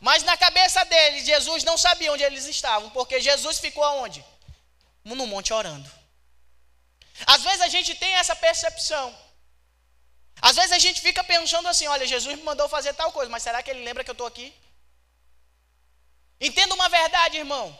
Mas 0.00 0.24
na 0.24 0.36
cabeça 0.36 0.84
deles, 0.84 1.24
Jesus 1.24 1.62
não 1.62 1.78
sabia 1.78 2.12
onde 2.12 2.24
eles 2.24 2.46
estavam, 2.46 2.90
porque 2.90 3.20
Jesus 3.20 3.60
ficou 3.60 3.84
aonde? 3.84 4.24
No 5.04 5.26
monte 5.26 5.52
orando. 5.52 5.88
Às 7.34 7.42
vezes 7.44 7.60
a 7.60 7.68
gente 7.68 7.94
tem 7.94 8.12
essa 8.14 8.34
percepção. 8.34 9.25
Às 10.40 10.56
vezes 10.56 10.72
a 10.72 10.78
gente 10.78 11.00
fica 11.00 11.24
pensando 11.24 11.68
assim: 11.68 11.86
olha, 11.86 12.06
Jesus 12.06 12.36
me 12.36 12.42
mandou 12.42 12.68
fazer 12.68 12.92
tal 12.94 13.12
coisa, 13.12 13.30
mas 13.30 13.42
será 13.42 13.62
que 13.62 13.70
ele 13.70 13.84
lembra 13.84 14.04
que 14.04 14.10
eu 14.10 14.12
estou 14.12 14.26
aqui? 14.26 14.54
Entenda 16.40 16.74
uma 16.74 16.88
verdade, 16.88 17.38
irmão. 17.38 17.76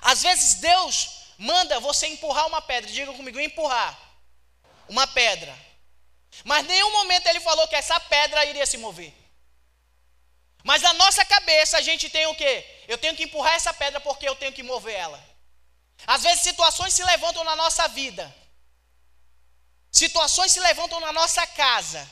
Às 0.00 0.22
vezes 0.22 0.54
Deus 0.54 1.24
manda 1.38 1.80
você 1.80 2.06
empurrar 2.06 2.46
uma 2.46 2.60
pedra, 2.60 2.90
diga 2.90 3.12
comigo, 3.12 3.40
empurrar 3.40 3.98
uma 4.88 5.06
pedra. 5.06 5.56
Mas 6.44 6.66
nenhum 6.66 6.90
momento 6.92 7.26
ele 7.26 7.40
falou 7.40 7.66
que 7.68 7.76
essa 7.76 7.98
pedra 8.00 8.44
iria 8.44 8.66
se 8.66 8.76
mover. 8.76 9.12
Mas 10.62 10.82
na 10.82 10.92
nossa 10.94 11.24
cabeça 11.24 11.78
a 11.78 11.82
gente 11.82 12.08
tem 12.08 12.26
o 12.26 12.34
quê? 12.34 12.64
Eu 12.88 12.98
tenho 12.98 13.14
que 13.14 13.24
empurrar 13.24 13.54
essa 13.54 13.72
pedra 13.72 14.00
porque 14.00 14.28
eu 14.28 14.34
tenho 14.34 14.52
que 14.52 14.62
mover 14.62 14.94
ela. 14.94 15.22
Às 16.06 16.22
vezes 16.22 16.42
situações 16.42 16.92
se 16.92 17.04
levantam 17.04 17.44
na 17.44 17.56
nossa 17.56 17.86
vida. 17.88 18.34
Situações 19.94 20.50
se 20.50 20.58
levantam 20.58 20.98
na 20.98 21.12
nossa 21.12 21.46
casa. 21.46 22.04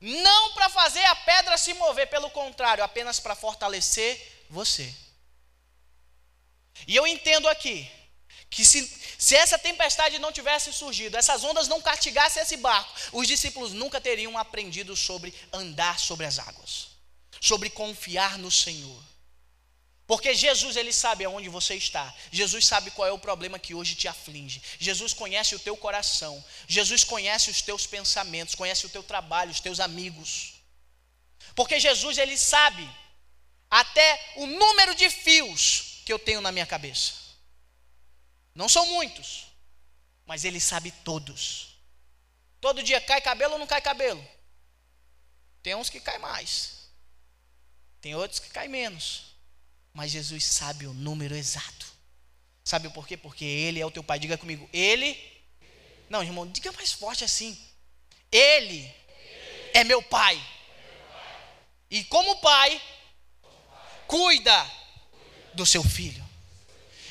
Não 0.00 0.52
para 0.52 0.68
fazer 0.68 1.04
a 1.04 1.14
pedra 1.14 1.56
se 1.56 1.72
mover, 1.74 2.08
pelo 2.08 2.28
contrário, 2.28 2.82
apenas 2.82 3.20
para 3.20 3.36
fortalecer 3.36 4.44
você. 4.50 4.92
E 6.88 6.96
eu 6.96 7.06
entendo 7.06 7.48
aqui 7.48 7.88
que 8.50 8.64
se, 8.64 8.92
se 9.16 9.36
essa 9.36 9.56
tempestade 9.56 10.18
não 10.18 10.32
tivesse 10.32 10.72
surgido, 10.72 11.16
essas 11.16 11.44
ondas 11.44 11.68
não 11.68 11.80
castigassem 11.80 12.42
esse 12.42 12.56
barco, 12.56 12.92
os 13.12 13.28
discípulos 13.28 13.72
nunca 13.72 14.00
teriam 14.00 14.36
aprendido 14.36 14.96
sobre 14.96 15.32
andar 15.52 16.00
sobre 16.00 16.26
as 16.26 16.40
águas, 16.40 16.88
sobre 17.40 17.70
confiar 17.70 18.38
no 18.38 18.50
Senhor. 18.50 19.13
Porque 20.06 20.34
Jesus, 20.34 20.76
ele 20.76 20.92
sabe 20.92 21.24
aonde 21.24 21.48
você 21.48 21.74
está. 21.76 22.14
Jesus 22.30 22.66
sabe 22.66 22.90
qual 22.90 23.08
é 23.08 23.12
o 23.12 23.18
problema 23.18 23.58
que 23.58 23.74
hoje 23.74 23.94
te 23.94 24.06
aflige. 24.06 24.62
Jesus 24.78 25.14
conhece 25.14 25.54
o 25.54 25.58
teu 25.58 25.76
coração. 25.76 26.44
Jesus 26.68 27.04
conhece 27.04 27.50
os 27.50 27.62
teus 27.62 27.86
pensamentos, 27.86 28.54
conhece 28.54 28.84
o 28.84 28.90
teu 28.90 29.02
trabalho, 29.02 29.50
os 29.50 29.60
teus 29.60 29.80
amigos. 29.80 30.54
Porque 31.54 31.80
Jesus, 31.80 32.18
ele 32.18 32.36
sabe 32.36 32.88
até 33.70 34.32
o 34.36 34.46
número 34.46 34.94
de 34.94 35.08
fios 35.08 36.02
que 36.04 36.12
eu 36.12 36.18
tenho 36.18 36.42
na 36.42 36.52
minha 36.52 36.66
cabeça. 36.66 37.14
Não 38.54 38.68
são 38.68 38.86
muitos, 38.86 39.46
mas 40.26 40.44
ele 40.44 40.60
sabe 40.60 40.90
todos. 40.90 41.78
Todo 42.60 42.82
dia 42.82 43.00
cai 43.00 43.22
cabelo 43.22 43.54
ou 43.54 43.58
não 43.58 43.66
cai 43.66 43.80
cabelo? 43.80 44.24
Tem 45.62 45.74
uns 45.74 45.88
que 45.88 45.98
cai 45.98 46.18
mais. 46.18 46.90
Tem 48.02 48.14
outros 48.14 48.38
que 48.38 48.50
cai 48.50 48.68
menos. 48.68 49.33
Mas 49.94 50.10
Jesus 50.10 50.44
sabe 50.44 50.86
o 50.86 50.92
número 50.92 51.34
exato. 51.34 51.86
Sabe 52.64 52.90
por 52.90 53.06
quê? 53.06 53.16
Porque 53.16 53.44
ele 53.44 53.80
é 53.80 53.86
o 53.86 53.90
teu 53.90 54.02
pai. 54.02 54.18
Diga 54.18 54.36
comigo, 54.36 54.68
ele 54.72 55.16
Não, 56.10 56.22
irmão, 56.22 56.46
diga 56.46 56.72
mais 56.72 56.92
forte 56.92 57.24
assim. 57.24 57.56
Ele 58.30 58.92
é 59.72 59.84
meu 59.84 60.02
pai. 60.02 60.42
E 61.90 62.02
como 62.04 62.40
pai, 62.40 62.80
cuida 64.06 64.70
do 65.54 65.64
seu 65.64 65.82
filho. 65.82 66.24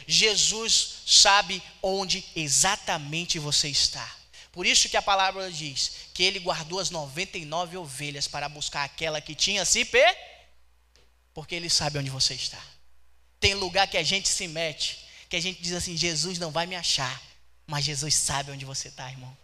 Jesus 0.06 1.04
sabe 1.06 1.64
onde 1.82 2.26
exatamente 2.36 3.40
você 3.40 3.70
está. 3.70 4.10
Por 4.52 4.66
isso 4.66 4.90
que 4.90 4.98
a 4.98 5.02
palavra 5.02 5.52
diz 5.52 5.94
que 6.14 6.24
ele 6.24 6.40
guardou 6.40 6.80
as 6.80 6.90
99 6.90 7.78
ovelhas 7.78 8.28
para 8.28 8.48
buscar 8.50 8.84
aquela 8.84 9.22
que 9.22 9.34
tinha 9.34 9.66
se 9.66 9.84
per... 9.86 10.16
porque 11.34 11.56
ele 11.56 11.70
sabe 11.70 11.98
onde 11.98 12.10
você 12.10 12.34
está. 12.34 12.62
Tem 13.44 13.56
lugar 13.56 13.90
que 13.90 13.98
a 13.98 14.04
gente 14.04 14.30
se 14.30 14.48
mete, 14.48 15.06
que 15.28 15.36
a 15.36 15.42
gente 15.42 15.62
diz 15.62 15.74
assim: 15.74 15.98
Jesus 15.98 16.40
não 16.40 16.50
vai 16.50 16.66
me 16.66 16.78
achar, 16.78 17.22
mas 17.68 17.84
Jesus 17.84 18.16
sabe 18.16 18.52
onde 18.52 18.64
você 18.64 18.88
está, 18.88 19.12
irmão. 19.12 19.38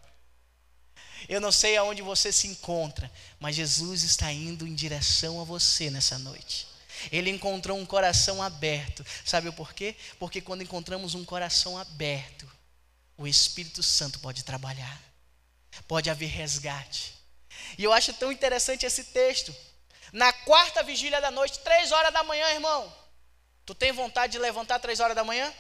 Eu 1.28 1.42
não 1.42 1.52
sei 1.52 1.76
aonde 1.76 2.02
você 2.02 2.32
se 2.32 2.48
encontra, 2.48 3.12
mas 3.42 3.58
Jesus 3.58 4.04
está 4.04 4.32
indo 4.32 4.66
em 4.66 4.74
direção 4.74 5.42
a 5.42 5.44
você 5.44 5.90
nessa 5.90 6.18
noite. 6.18 6.66
Ele 7.12 7.30
encontrou 7.30 7.78
um 7.78 7.86
coração 7.86 8.42
aberto. 8.42 9.06
Sabe 9.26 9.50
o 9.50 9.54
porquê? 9.54 9.94
Porque 10.18 10.40
quando 10.40 10.64
encontramos 10.64 11.14
um 11.14 11.26
coração 11.26 11.78
aberto, 11.78 12.50
o 13.18 13.28
Espírito 13.28 13.84
Santo 13.84 14.18
pode 14.20 14.46
trabalhar. 14.46 14.98
Pode 15.90 16.10
haver 16.10 16.30
resgate. 16.30 17.16
E 17.78 17.84
eu 17.84 17.92
acho 17.92 18.14
tão 18.14 18.32
interessante 18.32 18.86
esse 18.86 19.04
texto. 19.04 19.54
Na 20.14 20.32
quarta 20.32 20.84
vigília 20.84 21.20
da 21.20 21.30
noite, 21.30 21.60
três 21.60 21.92
horas 21.92 22.14
da 22.14 22.24
manhã, 22.24 22.48
irmão. 22.52 22.99
Tu 23.70 23.76
tem 23.76 23.92
vontade 23.92 24.32
de 24.32 24.40
levantar 24.40 24.80
três 24.80 25.00
horas 25.00 25.16
da 25.16 25.24
manhã? 25.24 25.54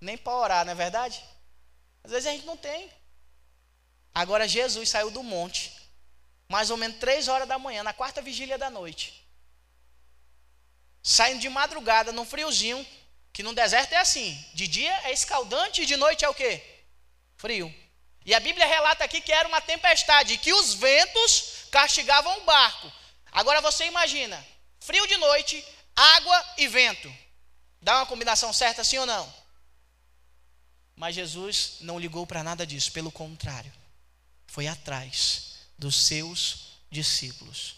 Nem 0.00 0.16
para 0.16 0.32
orar, 0.32 0.64
não 0.64 0.72
é 0.72 0.74
verdade? 0.74 1.22
Às 2.02 2.12
vezes 2.12 2.26
a 2.26 2.32
gente 2.32 2.46
não 2.46 2.56
tem. 2.56 2.90
Agora 4.14 4.48
Jesus 4.48 4.88
saiu 4.88 5.10
do 5.10 5.22
monte, 5.22 5.70
mais 6.48 6.70
ou 6.70 6.78
menos 6.78 6.98
três 6.98 7.28
horas 7.28 7.46
da 7.46 7.58
manhã, 7.58 7.82
na 7.82 7.92
quarta 7.92 8.22
vigília 8.22 8.56
da 8.56 8.70
noite. 8.70 9.22
Saindo 11.02 11.40
de 11.40 11.50
madrugada, 11.50 12.10
num 12.10 12.24
friozinho, 12.24 12.86
que 13.34 13.42
no 13.42 13.52
deserto 13.52 13.92
é 13.92 13.98
assim: 13.98 14.32
de 14.54 14.66
dia 14.66 15.00
é 15.04 15.12
escaldante 15.12 15.82
e 15.82 15.86
de 15.86 15.98
noite 15.98 16.24
é 16.24 16.28
o 16.30 16.34
quê? 16.34 16.64
Frio. 17.36 17.68
E 18.24 18.34
a 18.34 18.40
Bíblia 18.40 18.64
relata 18.64 19.04
aqui 19.04 19.20
que 19.20 19.30
era 19.30 19.46
uma 19.46 19.60
tempestade, 19.60 20.38
que 20.38 20.54
os 20.54 20.72
ventos 20.72 21.66
castigavam 21.70 22.38
o 22.38 22.44
barco. 22.44 22.90
Agora 23.30 23.60
você 23.60 23.84
imagina: 23.84 24.42
frio 24.80 25.06
de 25.06 25.18
noite, 25.18 25.62
água 25.94 26.54
e 26.58 26.68
vento. 26.68 27.12
Dá 27.80 27.96
uma 27.96 28.06
combinação 28.06 28.52
certa, 28.52 28.84
sim 28.84 28.98
ou 28.98 29.06
não? 29.06 29.40
Mas 30.96 31.14
Jesus 31.14 31.78
não 31.80 31.98
ligou 31.98 32.26
para 32.26 32.42
nada 32.42 32.66
disso, 32.66 32.92
pelo 32.92 33.10
contrário, 33.10 33.72
foi 34.46 34.66
atrás 34.66 35.54
dos 35.78 35.96
seus 35.96 36.72
discípulos. 36.90 37.76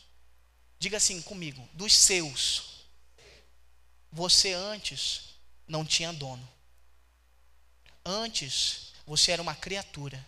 Diga 0.78 0.96
assim 0.96 1.22
comigo: 1.22 1.68
dos 1.72 1.96
seus. 1.96 2.64
Você 4.10 4.52
antes 4.52 5.36
não 5.68 5.84
tinha 5.84 6.12
dono. 6.12 6.46
Antes 8.04 8.92
você 9.06 9.30
era 9.30 9.40
uma 9.40 9.54
criatura, 9.54 10.26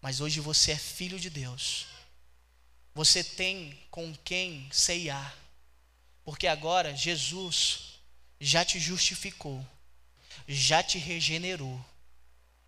mas 0.00 0.20
hoje 0.20 0.38
você 0.38 0.72
é 0.72 0.78
filho 0.78 1.18
de 1.18 1.28
Deus. 1.28 1.86
Você 2.94 3.22
tem 3.24 3.78
com 3.90 4.14
quem 4.24 4.68
ceiar, 4.72 5.36
porque 6.28 6.46
agora 6.46 6.94
Jesus 6.94 8.00
já 8.38 8.62
te 8.62 8.78
justificou, 8.78 9.66
já 10.46 10.82
te 10.82 10.98
regenerou 10.98 11.82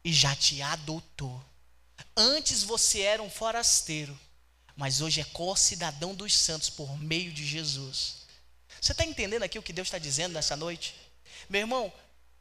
e 0.03 0.11
já 0.15 0.35
te 0.35 0.63
adotou. 0.63 1.45
Antes 2.17 2.63
você 2.63 3.01
era 3.01 3.23
um 3.23 3.29
forasteiro, 3.29 4.19
mas 4.75 5.03
hoje 5.03 5.21
é 5.21 5.25
co-cidadão 5.25 6.15
dos 6.15 6.33
santos 6.35 6.71
por 6.71 6.99
meio 6.99 7.35
de 7.35 7.47
Jesus. 7.47 8.23
Você 8.81 8.93
está 8.93 9.05
entendendo 9.05 9.43
aqui 9.43 9.59
o 9.59 9.63
que 9.63 9.75
Deus 9.75 9.89
está 9.89 9.99
dizendo 9.99 10.33
nessa 10.33 10.57
noite? 10.57 10.95
Meu 11.47 11.61
irmão, 11.61 11.93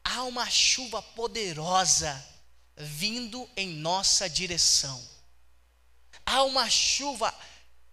há 0.02 0.22
uma 0.22 0.48
chuva 0.48 1.02
poderosa 1.02 2.26
vindo 2.78 3.46
em 3.58 3.68
nossa 3.68 4.26
direção. 4.26 5.06
Há 6.24 6.44
uma 6.44 6.70
chuva 6.70 7.30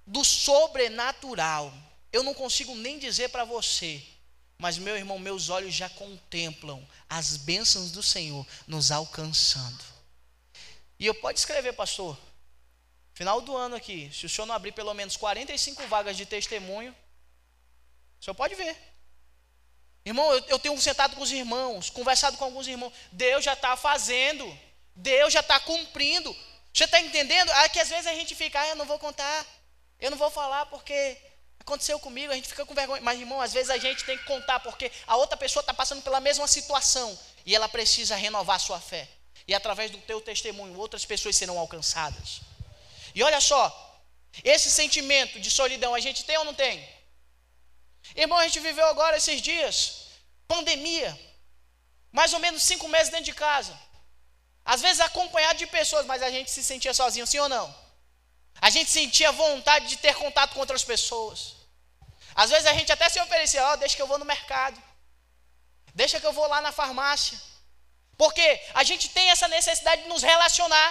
do 0.06 0.24
sobrenatural. 0.24 1.87
Eu 2.12 2.24
não 2.24 2.34
consigo 2.34 2.74
nem 2.76 2.98
dizer 2.98 3.30
para 3.30 3.44
você, 3.44 4.04
mas 4.58 4.78
meu 4.78 4.96
irmão, 4.98 5.20
meus 5.20 5.50
olhos 5.50 5.74
já 5.74 5.90
contemplam 5.90 6.86
as 7.10 7.38
bênçãos 7.38 7.92
do 7.92 8.02
Senhor 8.02 8.46
nos 8.68 8.92
alcançando. 8.92 9.84
E 11.00 11.06
eu 11.06 11.14
pode 11.16 11.38
escrever, 11.40 11.74
pastor, 11.74 12.18
final 13.14 13.40
do 13.42 13.56
ano 13.56 13.76
aqui, 13.76 14.10
se 14.14 14.26
o 14.26 14.30
senhor 14.30 14.48
não 14.48 14.56
abrir 14.56 14.72
pelo 14.72 14.94
menos 14.94 15.16
45 15.16 15.86
vagas 15.88 16.18
de 16.18 16.26
testemunho, 16.26 16.96
o 18.20 18.24
senhor 18.24 18.36
pode 18.36 18.56
ver. 18.56 18.76
Irmão, 20.04 20.32
eu, 20.34 20.44
eu 20.48 20.60
tenho 20.60 20.80
sentado 20.80 21.16
com 21.16 21.22
os 21.22 21.32
irmãos, 21.32 21.90
conversado 21.90 22.38
com 22.38 22.46
alguns 22.46 22.68
irmãos. 22.68 22.94
Deus 23.12 23.44
já 23.44 23.54
está 23.54 23.76
fazendo. 23.76 24.58
Deus 24.96 25.34
já 25.34 25.42
está 25.42 25.60
cumprindo. 25.60 26.36
Você 26.74 26.86
está 26.86 27.00
entendendo? 27.00 27.52
É 27.52 27.70
que 27.70 27.80
às 27.80 27.90
vezes 27.90 28.08
a 28.08 28.14
gente 28.14 28.34
fica, 28.34 28.60
ah, 28.60 28.68
eu 28.70 28.76
não 28.76 28.86
vou 28.86 28.98
contar. 28.98 29.46
Eu 30.00 30.10
não 30.10 30.18
vou 30.18 30.30
falar 30.30 30.66
porque 30.68 31.18
aconteceu 31.68 32.00
comigo, 32.00 32.32
a 32.32 32.36
gente 32.36 32.48
fica 32.48 32.66
com 32.66 32.74
vergonha. 32.74 33.02
Mas, 33.02 33.20
irmão, 33.20 33.42
às 33.42 33.52
vezes 33.52 33.70
a 33.70 33.78
gente 33.78 34.06
tem 34.06 34.18
que 34.18 34.24
contar 34.24 34.62
porque 34.62 34.90
a 35.06 35.18
outra 35.18 35.36
pessoa 35.36 35.62
está 35.62 35.74
passando 35.74 36.02
pela 36.02 36.22
mesma 36.22 36.48
situação 36.48 37.18
e 37.46 37.54
ela 37.54 37.68
precisa 37.68 38.16
renovar 38.16 38.60
sua 38.60 38.80
fé. 38.80 39.08
E 39.46 39.54
através 39.54 39.92
do 39.92 39.98
teu 40.00 40.22
testemunho, 40.22 40.78
outras 40.78 41.04
pessoas 41.06 41.36
serão 41.36 41.60
alcançadas. 41.60 42.40
E 43.14 43.22
olha 43.22 43.42
só, 43.42 43.62
esse 44.44 44.72
sentimento 44.72 45.40
de 45.40 45.52
solidão 45.52 45.94
a 45.94 46.00
gente 46.00 46.24
tem 46.24 46.38
ou 46.38 46.46
não 46.46 46.54
tem? 46.54 46.88
Irmão, 48.16 48.38
a 48.38 48.46
gente 48.46 48.62
viveu 48.62 48.86
agora 48.86 49.18
esses 49.18 49.42
dias, 49.42 50.08
pandemia, 50.48 51.20
mais 52.12 52.32
ou 52.32 52.40
menos 52.40 52.64
cinco 52.64 52.88
meses 52.88 53.10
dentro 53.10 53.26
de 53.26 53.34
casa. 53.34 53.78
Às 54.64 54.82
vezes 54.82 55.02
acompanhado 55.02 55.60
de 55.60 55.68
pessoas, 55.68 56.06
mas 56.06 56.24
a 56.24 56.30
gente 56.30 56.50
se 56.50 56.64
sentia 56.64 56.94
sozinho, 56.94 57.28
sim 57.28 57.40
ou 57.40 57.50
não? 57.50 57.76
A 58.62 58.70
gente 58.70 58.90
sentia 58.90 59.32
vontade 59.34 59.88
de 59.88 59.98
ter 59.98 60.16
contato 60.16 60.54
com 60.54 60.60
outras 60.62 60.84
pessoas. 60.84 61.57
Às 62.42 62.52
vezes 62.52 62.68
a 62.68 62.74
gente 62.74 62.92
até 62.92 63.10
se 63.10 63.20
oferecia, 63.20 63.66
ó, 63.66 63.74
oh, 63.74 63.78
deixa 63.78 63.96
que 63.96 64.02
eu 64.02 64.12
vou 64.12 64.20
no 64.20 64.24
mercado. 64.34 64.80
Deixa 65.96 66.20
que 66.20 66.28
eu 66.28 66.32
vou 66.32 66.48
lá 66.48 66.62
na 66.62 66.72
farmácia. 66.72 67.36
Porque 68.16 68.48
a 68.76 68.84
gente 68.84 69.10
tem 69.10 69.32
essa 69.32 69.48
necessidade 69.48 70.04
de 70.04 70.08
nos 70.08 70.22
relacionar. 70.22 70.90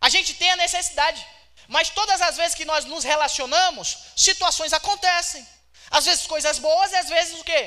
A 0.00 0.08
gente 0.08 0.32
tem 0.32 0.50
a 0.50 0.56
necessidade. 0.56 1.20
Mas 1.68 1.90
todas 1.90 2.22
as 2.22 2.38
vezes 2.38 2.54
que 2.54 2.64
nós 2.64 2.86
nos 2.86 3.04
relacionamos, 3.04 3.98
situações 4.16 4.72
acontecem. 4.72 5.46
Às 5.90 6.06
vezes 6.06 6.26
coisas 6.26 6.58
boas 6.58 6.90
e 6.90 6.96
às 6.96 7.10
vezes 7.10 7.38
o 7.38 7.44
quê? 7.44 7.62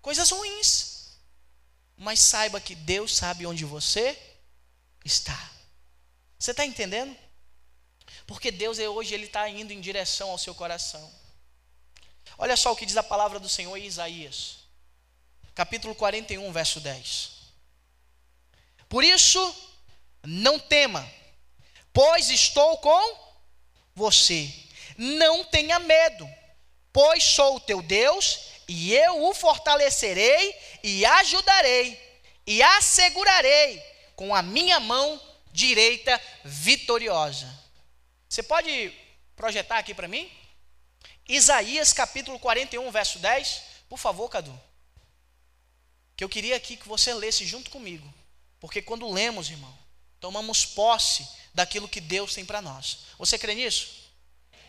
Coisas 0.00 0.30
ruins. 0.30 1.18
Mas 1.98 2.18
saiba 2.18 2.62
que 2.62 2.74
Deus 2.74 3.14
sabe 3.14 3.44
onde 3.44 3.66
você 3.66 4.18
está. 5.04 5.38
Você 6.38 6.52
está 6.52 6.64
entendendo? 6.64 7.14
Porque 8.26 8.50
Deus 8.50 8.78
é 8.78 8.88
hoje 8.88 9.12
ele 9.12 9.26
está 9.26 9.46
indo 9.50 9.70
em 9.70 9.82
direção 9.82 10.30
ao 10.30 10.38
seu 10.38 10.54
coração. 10.54 11.21
Olha 12.38 12.56
só 12.56 12.72
o 12.72 12.76
que 12.76 12.86
diz 12.86 12.96
a 12.96 13.02
palavra 13.02 13.38
do 13.38 13.48
Senhor 13.48 13.76
em 13.76 13.84
Isaías, 13.84 14.58
capítulo 15.54 15.94
41, 15.94 16.50
verso 16.52 16.80
10. 16.80 17.30
Por 18.88 19.04
isso, 19.04 19.54
não 20.22 20.58
tema, 20.58 21.08
pois 21.92 22.30
estou 22.30 22.78
com 22.78 23.18
você. 23.94 24.52
Não 24.96 25.44
tenha 25.44 25.78
medo 25.78 26.28
Pois 26.92 27.24
sou 27.24 27.56
o 27.56 27.60
teu 27.60 27.80
Deus, 27.80 28.40
e 28.68 28.94
eu 28.94 29.24
o 29.24 29.34
fortalecerei 29.34 30.54
e 30.82 31.04
ajudarei, 31.06 31.98
e 32.46 32.62
assegurarei 32.62 33.82
com 34.14 34.34
a 34.34 34.42
minha 34.42 34.78
mão 34.78 35.20
direita 35.50 36.20
vitoriosa. 36.44 37.48
Você 38.28 38.42
pode 38.42 38.92
projetar 39.34 39.78
aqui 39.78 39.94
para 39.94 40.06
mim? 40.06 40.30
Isaías 41.28 41.92
capítulo 41.92 42.38
41, 42.38 42.90
verso 42.90 43.18
10. 43.18 43.62
Por 43.88 43.98
favor, 43.98 44.28
Cadu. 44.28 44.58
Que 46.16 46.24
eu 46.24 46.28
queria 46.28 46.56
aqui 46.56 46.76
que 46.76 46.88
você 46.88 47.12
lesse 47.14 47.46
junto 47.46 47.70
comigo. 47.70 48.12
Porque 48.60 48.80
quando 48.80 49.10
lemos, 49.10 49.50
irmão, 49.50 49.76
tomamos 50.20 50.64
posse 50.64 51.28
daquilo 51.52 51.88
que 51.88 52.00
Deus 52.00 52.34
tem 52.34 52.44
para 52.44 52.62
nós. 52.62 53.06
Você 53.18 53.38
crê 53.38 53.54
nisso? 53.54 54.02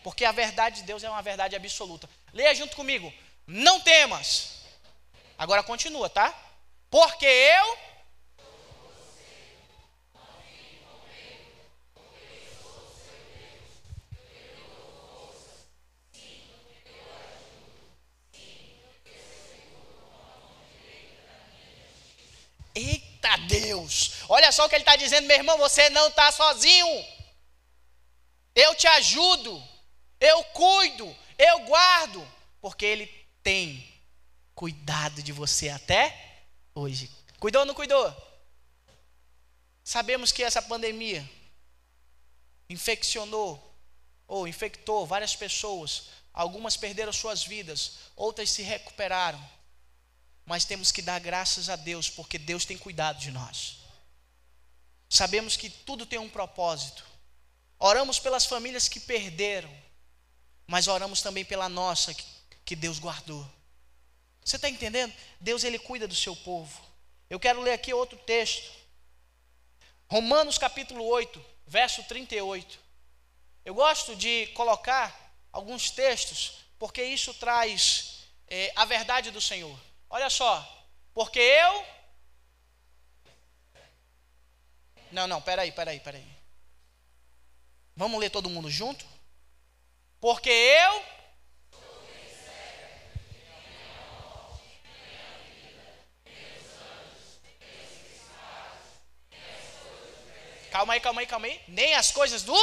Porque 0.02 0.24
a 0.24 0.32
verdade 0.32 0.76
de 0.76 0.82
Deus 0.82 1.02
é 1.02 1.08
uma 1.08 1.22
verdade 1.22 1.56
absoluta. 1.56 2.08
Leia 2.32 2.54
junto 2.54 2.76
comigo. 2.76 3.12
Não 3.46 3.80
temas. 3.80 4.54
Agora 5.38 5.62
continua, 5.62 6.08
tá? 6.10 6.32
Porque 6.90 7.26
eu 7.26 7.78
Eita 23.24 23.36
Deus! 23.48 24.22
Olha 24.28 24.52
só 24.52 24.66
o 24.66 24.68
que 24.68 24.74
ele 24.74 24.82
está 24.82 24.96
dizendo, 24.96 25.26
meu 25.26 25.36
irmão, 25.36 25.56
você 25.56 25.88
não 25.90 26.08
está 26.08 26.30
sozinho. 26.30 26.86
eu 28.54 28.74
te 28.74 28.86
ajudo, 28.86 29.62
eu 30.20 30.44
cuido, 30.44 31.16
eu 31.38 31.60
guardo, 31.60 32.26
porque 32.60 32.84
Ele 32.84 33.06
tem 33.42 33.86
cuidado 34.54 35.22
de 35.22 35.32
você 35.32 35.70
até 35.70 36.44
hoje. 36.74 37.10
Cuidou 37.40 37.60
ou 37.60 37.66
não 37.66 37.74
cuidou? 37.74 38.14
Sabemos 39.82 40.30
que 40.30 40.42
essa 40.42 40.62
pandemia 40.62 41.28
infeccionou 42.68 43.74
ou 44.26 44.46
infectou 44.46 45.06
várias 45.06 45.34
pessoas. 45.34 46.08
Algumas 46.32 46.76
perderam 46.76 47.12
suas 47.12 47.44
vidas, 47.44 47.98
outras 48.16 48.50
se 48.50 48.62
recuperaram. 48.62 49.53
Mas 50.46 50.64
temos 50.64 50.92
que 50.92 51.02
dar 51.02 51.18
graças 51.20 51.68
a 51.68 51.76
Deus, 51.76 52.10
porque 52.10 52.38
Deus 52.38 52.64
tem 52.64 52.76
cuidado 52.76 53.18
de 53.18 53.30
nós. 53.30 53.78
Sabemos 55.08 55.56
que 55.56 55.70
tudo 55.70 56.04
tem 56.04 56.18
um 56.18 56.28
propósito. 56.28 57.04
Oramos 57.78 58.18
pelas 58.18 58.44
famílias 58.46 58.88
que 58.88 59.00
perderam, 59.00 59.70
mas 60.66 60.88
oramos 60.88 61.22
também 61.22 61.44
pela 61.44 61.68
nossa 61.68 62.14
que 62.64 62.76
Deus 62.76 62.98
guardou. 62.98 63.48
Você 64.44 64.56
está 64.56 64.68
entendendo? 64.68 65.12
Deus 65.40 65.64
ele 65.64 65.78
cuida 65.78 66.06
do 66.06 66.14
seu 66.14 66.36
povo. 66.36 66.80
Eu 67.30 67.40
quero 67.40 67.62
ler 67.62 67.72
aqui 67.72 67.92
outro 67.94 68.18
texto. 68.18 68.70
Romanos 70.08 70.58
capítulo 70.58 71.04
8, 71.04 71.44
verso 71.66 72.02
38. 72.04 72.78
Eu 73.64 73.74
gosto 73.74 74.14
de 74.14 74.46
colocar 74.48 75.34
alguns 75.50 75.90
textos, 75.90 76.58
porque 76.78 77.02
isso 77.02 77.32
traz 77.34 78.24
é, 78.46 78.72
a 78.76 78.84
verdade 78.84 79.30
do 79.30 79.40
Senhor. 79.40 79.78
Olha 80.14 80.30
só, 80.30 80.64
porque 81.12 81.40
eu. 81.40 81.86
Não, 85.10 85.26
não, 85.26 85.42
peraí, 85.42 85.72
peraí, 85.72 85.98
peraí. 85.98 86.24
Vamos 87.96 88.20
ler 88.20 88.30
todo 88.30 88.48
mundo 88.48 88.70
junto? 88.70 89.04
Porque 90.20 90.48
eu. 90.48 91.04
Calma 100.70 100.94
aí, 100.94 101.00
calma 101.00 101.22
aí, 101.22 101.26
calma 101.26 101.46
aí. 101.48 101.60
Nem 101.66 101.96
as 101.96 102.12
coisas 102.12 102.44
do. 102.44 102.54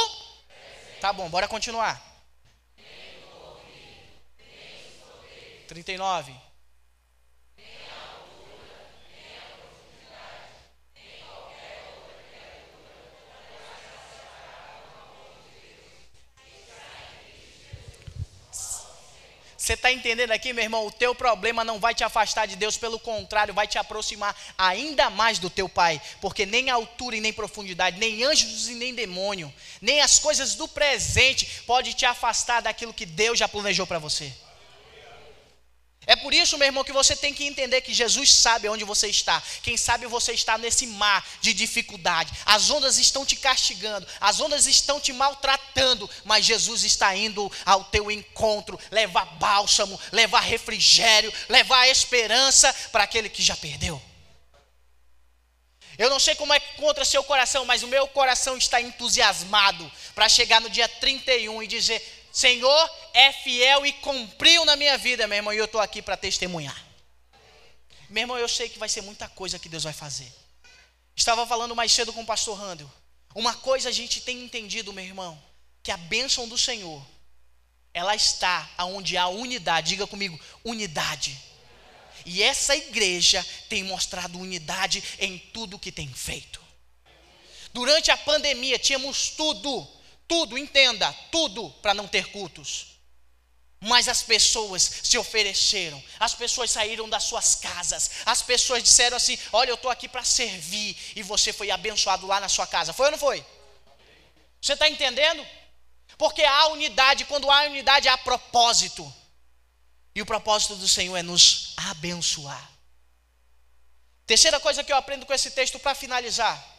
Tá 1.02 1.12
bom, 1.12 1.28
bora 1.28 1.46
continuar. 1.46 2.00
39. 5.68 6.51
Você 19.72 19.76
está 19.76 19.90
entendendo 19.90 20.32
aqui, 20.32 20.52
meu 20.52 20.62
irmão? 20.62 20.86
O 20.86 20.90
teu 20.90 21.14
problema 21.14 21.64
não 21.64 21.80
vai 21.80 21.94
te 21.94 22.04
afastar 22.04 22.46
de 22.46 22.56
Deus, 22.56 22.76
pelo 22.76 22.98
contrário, 22.98 23.54
vai 23.54 23.66
te 23.66 23.78
aproximar 23.78 24.36
ainda 24.58 25.08
mais 25.08 25.38
do 25.38 25.48
teu 25.48 25.66
Pai, 25.66 25.98
porque 26.20 26.44
nem 26.44 26.68
altura 26.68 27.16
e 27.16 27.22
nem 27.22 27.32
profundidade, 27.32 27.98
nem 27.98 28.22
anjos 28.22 28.68
e 28.68 28.74
nem 28.74 28.94
demônio, 28.94 29.50
nem 29.80 30.02
as 30.02 30.18
coisas 30.18 30.54
do 30.56 30.68
presente 30.68 31.62
pode 31.66 31.94
te 31.94 32.04
afastar 32.04 32.60
daquilo 32.60 32.92
que 32.92 33.06
Deus 33.06 33.38
já 33.38 33.48
planejou 33.48 33.86
para 33.86 33.98
você. 33.98 34.30
É 36.04 36.16
por 36.16 36.34
isso, 36.34 36.58
meu 36.58 36.66
irmão, 36.66 36.82
que 36.82 36.92
você 36.92 37.14
tem 37.14 37.32
que 37.32 37.44
entender 37.44 37.80
que 37.80 37.94
Jesus 37.94 38.32
sabe 38.32 38.68
onde 38.68 38.82
você 38.84 39.06
está. 39.06 39.40
Quem 39.62 39.76
sabe 39.76 40.06
você 40.06 40.32
está 40.32 40.58
nesse 40.58 40.84
mar 40.86 41.24
de 41.40 41.54
dificuldade. 41.54 42.32
As 42.44 42.70
ondas 42.70 42.98
estão 42.98 43.24
te 43.24 43.36
castigando, 43.36 44.06
as 44.20 44.40
ondas 44.40 44.66
estão 44.66 44.98
te 44.98 45.12
maltratando, 45.12 46.10
mas 46.24 46.44
Jesus 46.44 46.82
está 46.82 47.14
indo 47.14 47.50
ao 47.64 47.84
teu 47.84 48.10
encontro, 48.10 48.78
levar 48.90 49.26
bálsamo, 49.36 49.98
levar 50.10 50.40
refrigério, 50.40 51.32
levar 51.48 51.86
esperança 51.86 52.72
para 52.90 53.04
aquele 53.04 53.28
que 53.28 53.42
já 53.42 53.56
perdeu. 53.56 54.02
Eu 55.96 56.10
não 56.10 56.18
sei 56.18 56.34
como 56.34 56.52
é 56.52 56.58
contra 56.58 57.04
seu 57.04 57.22
coração, 57.22 57.64
mas 57.64 57.84
o 57.84 57.88
meu 57.88 58.08
coração 58.08 58.56
está 58.56 58.80
entusiasmado 58.80 59.90
para 60.16 60.28
chegar 60.28 60.60
no 60.60 60.68
dia 60.68 60.88
31 60.88 61.62
e 61.62 61.66
dizer: 61.68 62.21
Senhor 62.32 62.90
é 63.12 63.30
fiel 63.30 63.84
e 63.84 63.92
cumpriu 63.92 64.64
na 64.64 64.74
minha 64.74 64.96
vida, 64.96 65.26
meu 65.26 65.36
irmão, 65.36 65.52
e 65.52 65.58
eu 65.58 65.66
estou 65.66 65.80
aqui 65.80 66.00
para 66.00 66.16
testemunhar. 66.16 66.82
Meu 68.08 68.22
irmão, 68.22 68.38
eu 68.38 68.48
sei 68.48 68.70
que 68.70 68.78
vai 68.78 68.88
ser 68.88 69.02
muita 69.02 69.28
coisa 69.28 69.58
que 69.58 69.68
Deus 69.68 69.84
vai 69.84 69.92
fazer. 69.92 70.32
Estava 71.14 71.46
falando 71.46 71.76
mais 71.76 71.92
cedo 71.92 72.12
com 72.12 72.22
o 72.22 72.26
pastor 72.26 72.58
Randall. 72.58 72.90
Uma 73.34 73.54
coisa 73.54 73.90
a 73.90 73.92
gente 73.92 74.22
tem 74.22 74.42
entendido, 74.42 74.92
meu 74.94 75.04
irmão, 75.04 75.42
que 75.82 75.90
a 75.90 75.96
bênção 75.96 76.48
do 76.48 76.56
Senhor, 76.56 77.04
ela 77.92 78.14
está 78.14 78.70
aonde 78.78 79.18
há 79.18 79.28
unidade. 79.28 79.90
Diga 79.90 80.06
comigo, 80.06 80.38
unidade. 80.64 81.38
E 82.24 82.42
essa 82.42 82.74
igreja 82.74 83.44
tem 83.68 83.82
mostrado 83.82 84.38
unidade 84.38 85.02
em 85.18 85.38
tudo 85.38 85.78
que 85.78 85.92
tem 85.92 86.08
feito. 86.08 86.62
Durante 87.74 88.10
a 88.10 88.16
pandemia, 88.16 88.78
tínhamos 88.78 89.30
tudo 89.30 89.86
tudo, 90.28 90.56
entenda, 90.56 91.12
tudo 91.30 91.70
para 91.82 91.94
não 91.94 92.06
ter 92.06 92.26
cultos. 92.30 92.92
Mas 93.80 94.06
as 94.06 94.22
pessoas 94.22 94.82
se 95.02 95.18
ofereceram, 95.18 96.02
as 96.20 96.34
pessoas 96.34 96.70
saíram 96.70 97.08
das 97.08 97.24
suas 97.24 97.56
casas, 97.56 98.10
as 98.24 98.40
pessoas 98.40 98.80
disseram 98.82 99.16
assim: 99.16 99.36
Olha, 99.52 99.70
eu 99.70 99.74
estou 99.74 99.90
aqui 99.90 100.08
para 100.08 100.22
servir, 100.22 100.96
e 101.16 101.22
você 101.22 101.52
foi 101.52 101.70
abençoado 101.70 102.26
lá 102.26 102.38
na 102.38 102.48
sua 102.48 102.66
casa. 102.66 102.92
Foi 102.92 103.06
ou 103.06 103.12
não 103.12 103.18
foi? 103.18 103.44
Você 104.60 104.74
está 104.74 104.88
entendendo? 104.88 105.44
Porque 106.16 106.44
há 106.44 106.68
unidade, 106.68 107.24
quando 107.24 107.50
há 107.50 107.62
unidade, 107.64 108.06
há 108.06 108.16
propósito. 108.16 109.12
E 110.14 110.22
o 110.22 110.26
propósito 110.26 110.76
do 110.76 110.86
Senhor 110.86 111.16
é 111.16 111.22
nos 111.22 111.74
abençoar. 111.76 112.70
Terceira 114.26 114.60
coisa 114.60 114.84
que 114.84 114.92
eu 114.92 114.96
aprendo 114.96 115.26
com 115.26 115.32
esse 115.32 115.50
texto 115.50 115.80
para 115.80 115.94
finalizar. 115.94 116.71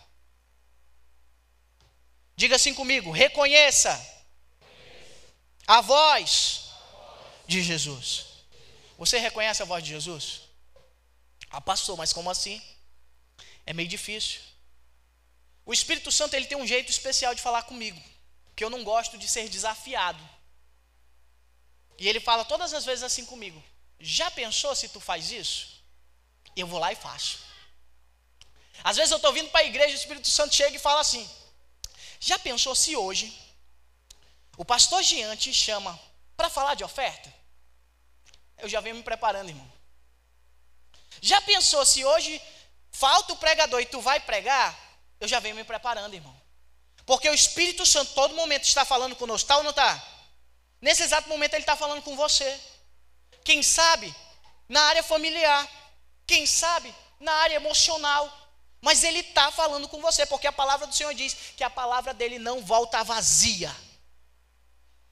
Diga 2.36 2.56
assim 2.56 2.74
comigo: 2.74 3.12
reconheça 3.12 3.92
a 5.68 5.82
voz 5.82 6.70
de 7.48 7.62
Jesus. 7.62 8.26
Você 8.98 9.18
reconhece 9.18 9.62
a 9.62 9.66
voz 9.66 9.84
de 9.84 9.92
Jesus? 9.92 10.42
Ah, 11.50 11.62
pastor, 11.62 11.98
mas 11.98 12.14
como 12.14 12.30
assim? 12.30 12.62
É 13.66 13.74
meio 13.74 13.88
difícil. 13.88 14.42
O 15.66 15.74
Espírito 15.74 16.12
Santo 16.12 16.36
ele 16.36 16.46
tem 16.46 16.58
um 16.58 16.68
jeito 16.68 16.90
especial 16.90 17.34
de 17.34 17.42
falar 17.42 17.64
comigo, 17.64 18.02
que 18.56 18.64
eu 18.64 18.70
não 18.70 18.84
gosto 18.84 19.18
de 19.18 19.28
ser 19.28 19.48
desafiado. 19.48 20.24
E 21.98 22.08
ele 22.10 22.20
fala 22.20 22.44
todas 22.44 22.74
as 22.74 22.84
vezes 22.84 23.04
assim 23.04 23.26
comigo: 23.26 23.64
Já 24.00 24.30
pensou 24.32 24.76
se 24.76 24.90
tu 24.90 25.00
faz 25.00 25.32
isso? 25.32 25.84
Eu 26.56 26.68
vou 26.68 26.80
lá 26.80 26.92
e 26.92 26.96
faço. 26.96 27.40
Às 28.84 28.98
vezes 28.98 29.12
eu 29.12 29.18
estou 29.18 29.32
vindo 29.32 29.50
para 29.50 29.62
a 29.62 29.66
igreja, 29.66 29.94
o 29.94 29.98
Espírito 29.98 30.28
Santo 30.28 30.54
chega 30.54 30.76
e 30.76 30.80
fala 30.80 31.02
assim: 31.02 31.30
já 32.26 32.40
pensou 32.40 32.74
se 32.74 32.96
hoje 32.96 33.38
o 34.56 34.64
pastor 34.64 35.04
Jean 35.04 35.36
te 35.36 35.54
chama 35.54 36.00
para 36.38 36.50
falar 36.50 36.74
de 36.74 36.82
oferta? 36.82 37.34
Eu 38.60 38.70
já 38.70 38.80
venho 38.80 38.96
me 38.96 39.04
preparando, 39.04 39.50
irmão. 39.50 39.70
Já 41.22 41.42
pensou 41.42 41.86
se 41.86 42.06
hoje 42.06 42.42
falta 42.94 43.34
o 43.34 43.36
pregador 43.36 43.82
e 43.82 43.86
tu 43.86 44.00
vai 44.00 44.22
pregar? 44.22 44.74
Eu 45.20 45.28
já 45.28 45.42
venho 45.42 45.54
me 45.54 45.66
preparando, 45.66 46.14
irmão. 46.14 46.34
Porque 47.06 47.30
o 47.30 47.34
Espírito 47.34 47.86
Santo 47.86 48.14
todo 48.14 48.34
momento 48.36 48.64
está 48.64 48.86
falando 48.86 49.18
conosco, 49.18 49.44
está 49.44 49.58
ou 49.58 49.64
não 49.64 49.72
está? 49.72 50.02
Nesse 50.80 51.04
exato 51.04 51.28
momento 51.28 51.56
ele 51.56 51.64
está 51.64 51.76
falando 51.76 52.02
com 52.04 52.16
você. 52.16 52.58
Quem 53.44 53.62
sabe 53.62 54.16
na 54.70 54.82
área 54.84 55.04
familiar, 55.04 55.70
quem 56.26 56.46
sabe 56.46 56.96
na 57.20 57.34
área 57.34 57.56
emocional, 57.56 58.43
mas 58.84 59.02
ele 59.02 59.20
está 59.20 59.50
falando 59.50 59.88
com 59.88 60.02
você, 60.02 60.26
porque 60.26 60.46
a 60.46 60.52
palavra 60.52 60.86
do 60.86 60.94
Senhor 60.94 61.14
diz 61.14 61.34
que 61.56 61.64
a 61.64 61.70
palavra 61.70 62.14
dele 62.14 62.38
não 62.38 62.62
volta 62.62 63.02
vazia. 63.02 63.74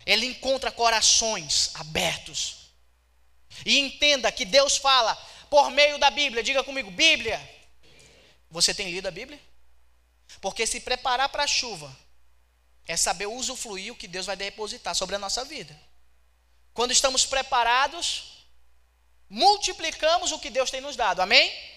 Ele 0.06 0.26
encontra 0.26 0.70
corações 0.70 1.72
abertos. 1.76 2.70
E 3.66 3.80
entenda 3.80 4.30
que 4.30 4.44
Deus 4.44 4.76
fala 4.76 5.16
por 5.50 5.72
meio 5.72 5.98
da 5.98 6.10
Bíblia. 6.10 6.44
Diga 6.44 6.66
comigo, 6.66 6.92
Bíblia. 6.92 7.40
Você 8.50 8.74
tem 8.74 8.92
lido 8.92 9.08
a 9.08 9.12
Bíblia? 9.12 9.40
Porque 10.42 10.68
se 10.68 10.82
preparar 10.82 11.30
para 11.30 11.44
a 11.44 11.48
chuva 11.48 11.98
é 12.86 12.98
saber 12.98 13.28
usufruir 13.28 13.94
o 13.94 13.96
que 13.96 14.06
Deus 14.06 14.26
vai 14.26 14.36
depositar 14.36 14.94
sobre 14.94 15.16
a 15.16 15.20
nossa 15.20 15.46
vida. 15.46 15.80
Quando 16.74 16.92
estamos 16.92 17.26
preparados, 17.26 18.46
multiplicamos 19.30 20.34
o 20.34 20.40
que 20.40 20.50
Deus 20.50 20.70
tem 20.70 20.82
nos 20.82 20.98
dado. 20.98 21.22
Amém? 21.22 21.71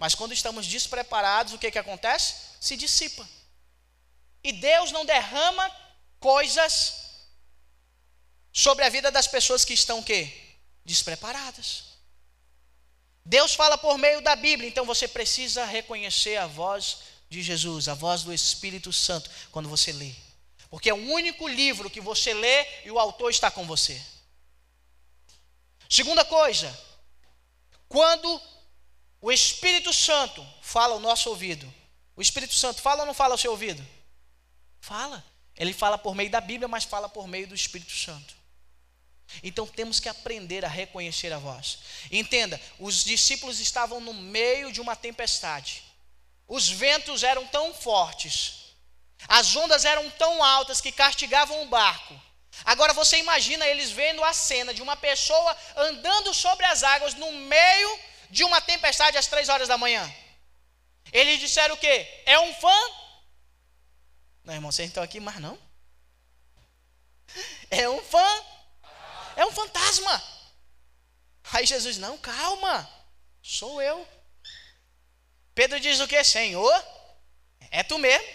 Mas 0.00 0.14
quando 0.14 0.32
estamos 0.32 0.66
despreparados, 0.66 1.52
o 1.52 1.58
que, 1.58 1.70
que 1.70 1.78
acontece? 1.78 2.34
Se 2.58 2.74
dissipa. 2.74 3.28
E 4.42 4.50
Deus 4.50 4.90
não 4.92 5.04
derrama 5.04 5.70
coisas 6.18 6.94
sobre 8.50 8.82
a 8.82 8.88
vida 8.88 9.10
das 9.10 9.26
pessoas 9.26 9.62
que 9.62 9.74
estão 9.74 9.98
o 9.98 10.02
quê? 10.02 10.56
Despreparadas. 10.86 11.84
Deus 13.26 13.54
fala 13.54 13.76
por 13.76 13.98
meio 13.98 14.22
da 14.22 14.34
Bíblia, 14.34 14.66
então 14.66 14.86
você 14.86 15.06
precisa 15.06 15.66
reconhecer 15.66 16.38
a 16.38 16.46
voz 16.46 17.00
de 17.28 17.42
Jesus, 17.42 17.86
a 17.86 17.92
voz 17.92 18.22
do 18.22 18.32
Espírito 18.32 18.94
Santo, 18.94 19.30
quando 19.52 19.68
você 19.68 19.92
lê. 19.92 20.14
Porque 20.70 20.88
é 20.88 20.94
o 20.94 21.10
único 21.12 21.46
livro 21.46 21.90
que 21.90 22.00
você 22.00 22.32
lê 22.32 22.66
e 22.86 22.90
o 22.90 22.98
autor 22.98 23.30
está 23.30 23.50
com 23.50 23.66
você. 23.66 24.02
Segunda 25.90 26.24
coisa, 26.24 26.74
quando 27.86 28.40
o 29.20 29.30
Espírito 29.30 29.92
Santo 29.92 30.46
fala 30.62 30.94
ao 30.94 31.00
nosso 31.00 31.28
ouvido, 31.28 31.72
o 32.16 32.22
Espírito 32.22 32.54
Santo 32.54 32.80
fala 32.80 33.00
ou 33.00 33.06
não 33.06 33.14
fala 33.14 33.34
ao 33.34 33.38
seu 33.38 33.50
ouvido? 33.50 33.86
Fala. 34.80 35.24
Ele 35.56 35.72
fala 35.72 35.98
por 35.98 36.14
meio 36.14 36.30
da 36.30 36.40
Bíblia, 36.40 36.68
mas 36.68 36.84
fala 36.84 37.08
por 37.08 37.28
meio 37.28 37.46
do 37.46 37.54
Espírito 37.54 37.92
Santo. 37.92 38.34
Então 39.42 39.66
temos 39.66 40.00
que 40.00 40.08
aprender 40.08 40.64
a 40.64 40.68
reconhecer 40.68 41.32
a 41.32 41.38
voz. 41.38 41.78
Entenda, 42.10 42.60
os 42.78 43.04
discípulos 43.04 43.60
estavam 43.60 44.00
no 44.00 44.12
meio 44.12 44.72
de 44.72 44.80
uma 44.80 44.96
tempestade. 44.96 45.82
Os 46.48 46.68
ventos 46.68 47.22
eram 47.22 47.46
tão 47.46 47.72
fortes, 47.72 48.74
as 49.28 49.54
ondas 49.54 49.84
eram 49.84 50.10
tão 50.10 50.42
altas 50.42 50.80
que 50.80 50.90
castigavam 50.90 51.62
o 51.62 51.66
barco. 51.66 52.20
Agora 52.64 52.92
você 52.92 53.18
imagina 53.18 53.66
eles 53.66 53.90
vendo 53.90 54.24
a 54.24 54.32
cena 54.32 54.74
de 54.74 54.82
uma 54.82 54.96
pessoa 54.96 55.56
andando 55.76 56.34
sobre 56.34 56.66
as 56.66 56.82
águas 56.82 57.14
no 57.14 57.30
meio 57.32 57.98
de 58.30 58.44
uma 58.44 58.60
tempestade 58.60 59.18
às 59.18 59.26
três 59.26 59.48
horas 59.48 59.68
da 59.68 59.76
manhã. 59.76 60.10
Eles 61.12 61.40
disseram 61.40 61.74
o 61.74 61.78
quê? 61.78 62.22
É 62.24 62.38
um 62.38 62.54
fã? 62.54 62.78
Não, 64.44 64.54
irmão, 64.54 64.72
vocês 64.72 64.88
estão 64.88 65.02
aqui, 65.02 65.18
mas 65.20 65.38
não. 65.38 65.58
É 67.70 67.88
um 67.88 68.02
fã? 68.02 68.44
É 69.36 69.44
um 69.44 69.52
fantasma. 69.52 70.22
Aí 71.52 71.66
Jesus, 71.66 71.98
não, 71.98 72.16
calma, 72.18 72.88
sou 73.42 73.82
eu. 73.82 74.06
Pedro 75.54 75.80
diz 75.80 76.00
o 76.00 76.06
que? 76.06 76.22
Senhor, 76.22 76.84
é 77.70 77.82
tu 77.82 77.98
mesmo. 77.98 78.26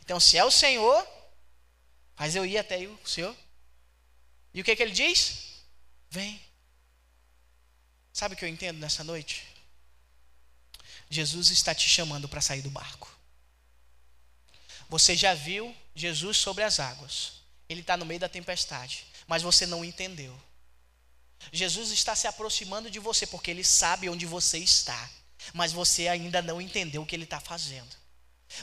Então, 0.00 0.18
se 0.18 0.38
é 0.38 0.44
o 0.44 0.50
Senhor, 0.50 1.06
faz 2.14 2.34
eu 2.34 2.46
ir 2.46 2.56
até 2.56 2.78
o 2.78 3.06
Senhor. 3.06 3.36
E 4.54 4.60
o 4.60 4.64
que, 4.64 4.74
que 4.74 4.82
ele 4.82 4.92
diz? 4.92 5.62
Vem. 6.10 6.47
Sabe 8.18 8.34
o 8.34 8.36
que 8.36 8.44
eu 8.44 8.48
entendo 8.48 8.78
nessa 8.78 9.04
noite? 9.04 9.46
Jesus 11.08 11.50
está 11.50 11.74
te 11.74 11.88
chamando 11.88 12.28
para 12.28 12.40
sair 12.40 12.62
do 12.62 12.70
barco. 12.70 13.08
Você 14.88 15.14
já 15.16 15.34
viu 15.34 15.74
Jesus 15.94 16.36
sobre 16.38 16.64
as 16.64 16.80
águas. 16.80 17.34
Ele 17.68 17.82
está 17.82 17.96
no 17.96 18.06
meio 18.06 18.20
da 18.20 18.28
tempestade 18.28 19.06
mas 19.28 19.42
você 19.42 19.66
não 19.66 19.84
entendeu. 19.84 20.34
Jesus 21.52 21.92
está 21.92 22.16
se 22.16 22.26
aproximando 22.26 22.90
de 22.90 22.98
você 22.98 23.26
porque 23.26 23.50
ele 23.50 23.62
sabe 23.62 24.08
onde 24.08 24.24
você 24.24 24.58
está, 24.58 25.08
mas 25.52 25.70
você 25.70 26.08
ainda 26.08 26.40
não 26.40 26.60
entendeu 26.60 27.02
o 27.02 27.06
que 27.06 27.14
ele 27.14 27.24
está 27.24 27.38
fazendo. 27.38 27.94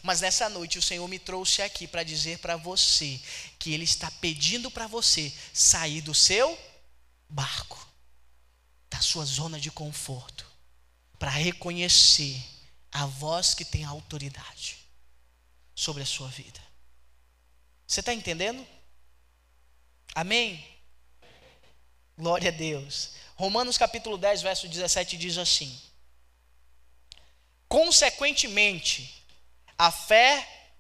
Mas 0.02 0.22
nessa 0.22 0.50
noite 0.50 0.80
o 0.80 0.82
Senhor 0.82 1.08
me 1.08 1.20
trouxe 1.20 1.62
aqui 1.62 1.88
para 1.88 2.02
dizer 2.02 2.40
para 2.40 2.58
você 2.58 3.22
que 3.60 3.72
Ele 3.72 3.84
está 3.84 4.10
pedindo 4.10 4.72
para 4.72 4.88
você 4.88 5.32
sair 5.54 6.02
do 6.02 6.16
seu 6.16 6.58
barco, 7.30 7.85
da 8.96 9.02
sua 9.02 9.26
zona 9.26 9.60
de 9.60 9.70
conforto, 9.70 10.50
para 11.20 11.30
reconhecer 11.30 12.42
a 12.94 13.06
voz 13.06 13.54
que 13.54 13.66
tem 13.66 13.84
autoridade 13.84 14.78
sobre 15.76 16.02
a 16.02 16.06
sua 16.06 16.30
vida. 16.30 16.62
Você 17.86 18.00
está 18.00 18.14
entendendo? 18.14 18.66
Amém? 20.14 20.66
Glória 22.18 22.50
a 22.50 22.54
Deus. 22.54 23.12
Romanos 23.36 23.78
capítulo 23.78 24.18
10, 24.18 24.42
verso 24.42 24.66
17 24.66 25.18
diz 25.18 25.38
assim: 25.38 25.78
Consequentemente, 27.68 29.14
a 29.78 29.92
fé 29.92 30.72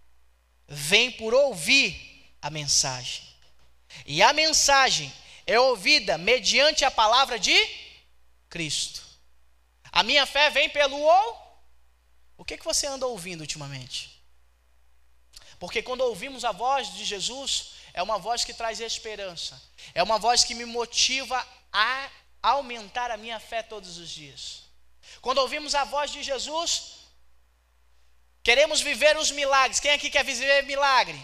vem 0.70 1.11
por 1.11 1.34
ouvir 1.34 2.34
a 2.41 2.49
mensagem. 2.49 3.26
E 4.05 4.24
a 4.24 4.32
mensagem 4.32 5.13
é 5.45 5.59
ouvida 5.59 6.18
mediante 6.18 6.86
a 6.86 6.91
palavra 6.91 7.38
de 7.38 7.84
Cristo. 8.56 9.01
A 9.91 10.01
minha 10.01 10.26
fé 10.26 10.49
vem 10.49 10.70
pelo 10.70 10.97
ou? 10.97 11.62
O 12.38 12.45
que, 12.45 12.58
que 12.58 12.64
você 12.64 12.88
anda 12.88 13.06
ouvindo 13.06 13.41
ultimamente? 13.41 14.24
Porque 15.60 15.84
quando 15.84 15.99
ouvimos 15.99 16.45
a 16.45 16.53
voz 16.53 16.93
de 16.93 17.03
Jesus, 17.03 17.72
é 17.93 18.01
uma 18.01 18.18
voz 18.18 18.45
que 18.45 18.53
traz 18.53 18.80
esperança, 18.80 19.62
é 19.93 20.01
uma 20.01 20.18
voz 20.18 20.45
que 20.45 20.56
me 20.56 20.64
motiva 20.64 21.45
a 21.74 22.10
aumentar 22.41 23.12
a 23.12 23.18
minha 23.18 23.41
fé 23.41 23.62
todos 23.62 23.97
os 23.97 24.10
dias. 24.10 24.62
Quando 25.20 25.39
ouvimos 25.39 25.76
a 25.76 25.84
voz 25.84 26.10
de 26.10 26.24
Jesus, 26.24 26.93
queremos 28.41 28.80
viver 28.80 29.18
os 29.18 29.32
milagres. 29.32 29.82
Quem 29.82 29.91
aqui 29.91 30.10
quer 30.10 30.24
viver 30.24 30.64
milagre? 30.64 31.22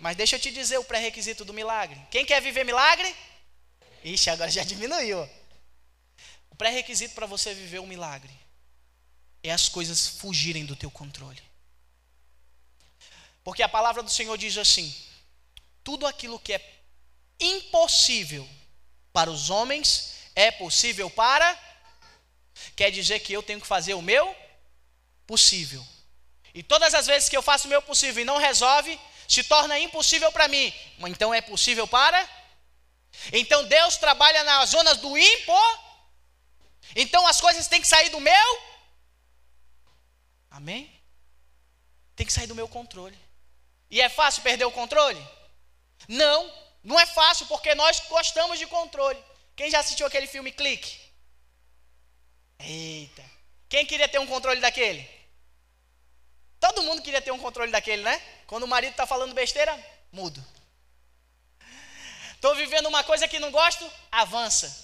Mas 0.00 0.16
deixa 0.16 0.34
eu 0.34 0.40
te 0.40 0.50
dizer 0.50 0.78
o 0.78 0.84
pré-requisito 0.84 1.44
do 1.44 1.54
milagre. 1.54 2.00
Quem 2.10 2.26
quer 2.26 2.42
viver 2.42 2.64
milagre? 2.64 3.14
Ixi, 4.02 4.30
agora 4.30 4.50
já 4.50 4.64
diminuiu. 4.64 5.43
Pré-requisito 6.64 7.14
para 7.14 7.26
você 7.26 7.52
viver 7.52 7.78
um 7.78 7.86
milagre 7.86 8.32
é 9.42 9.52
as 9.52 9.68
coisas 9.68 10.06
fugirem 10.06 10.64
do 10.64 10.74
teu 10.74 10.90
controle. 10.90 11.42
Porque 13.44 13.62
a 13.62 13.68
palavra 13.68 14.02
do 14.02 14.08
Senhor 14.08 14.38
diz 14.38 14.56
assim: 14.56 14.96
tudo 15.82 16.06
aquilo 16.06 16.40
que 16.40 16.54
é 16.54 16.78
impossível 17.38 18.48
para 19.12 19.30
os 19.30 19.50
homens 19.50 20.14
é 20.34 20.50
possível 20.50 21.10
para. 21.10 21.46
Quer 22.74 22.90
dizer 22.90 23.20
que 23.20 23.34
eu 23.34 23.42
tenho 23.42 23.60
que 23.60 23.66
fazer 23.66 23.92
o 23.92 24.00
meu 24.00 24.34
possível. 25.26 25.86
E 26.54 26.62
todas 26.62 26.94
as 26.94 27.06
vezes 27.06 27.28
que 27.28 27.36
eu 27.36 27.42
faço 27.42 27.66
o 27.66 27.70
meu 27.70 27.82
possível 27.82 28.22
e 28.22 28.24
não 28.24 28.38
resolve, 28.38 28.98
se 29.28 29.44
torna 29.44 29.78
impossível 29.78 30.32
para 30.32 30.48
mim. 30.48 30.72
Então 31.00 31.34
é 31.34 31.42
possível 31.42 31.86
para? 31.86 32.26
Então 33.34 33.66
Deus 33.66 33.98
trabalha 33.98 34.42
nas 34.44 34.70
zonas 34.70 34.96
do 34.96 35.18
impo. 35.18 35.83
Então 36.94 37.26
as 37.26 37.40
coisas 37.40 37.66
têm 37.66 37.80
que 37.80 37.86
sair 37.86 38.10
do 38.10 38.20
meu. 38.20 38.62
Amém? 40.50 40.90
Tem 42.14 42.26
que 42.26 42.32
sair 42.32 42.46
do 42.46 42.54
meu 42.54 42.68
controle. 42.68 43.18
E 43.90 44.00
é 44.00 44.08
fácil 44.08 44.42
perder 44.42 44.64
o 44.64 44.72
controle? 44.72 45.20
Não, 46.08 46.52
não 46.82 46.98
é 46.98 47.06
fácil 47.06 47.46
porque 47.46 47.74
nós 47.74 48.00
gostamos 48.08 48.58
de 48.58 48.66
controle. 48.66 49.22
Quem 49.56 49.70
já 49.70 49.80
assistiu 49.80 50.06
aquele 50.06 50.26
filme 50.26 50.52
Clique? 50.52 51.00
Eita. 52.58 53.24
Quem 53.68 53.84
queria 53.84 54.08
ter 54.08 54.18
um 54.18 54.26
controle 54.26 54.60
daquele? 54.60 55.08
Todo 56.60 56.82
mundo 56.82 57.02
queria 57.02 57.20
ter 57.20 57.30
um 57.30 57.38
controle 57.38 57.70
daquele, 57.70 58.02
né? 58.02 58.22
Quando 58.46 58.62
o 58.62 58.68
marido 58.68 58.92
está 58.92 59.06
falando 59.06 59.34
besteira, 59.34 59.76
mudo. 60.12 60.44
Estou 62.34 62.54
vivendo 62.54 62.86
uma 62.86 63.02
coisa 63.02 63.26
que 63.26 63.38
não 63.38 63.50
gosto, 63.50 63.90
avança. 64.10 64.83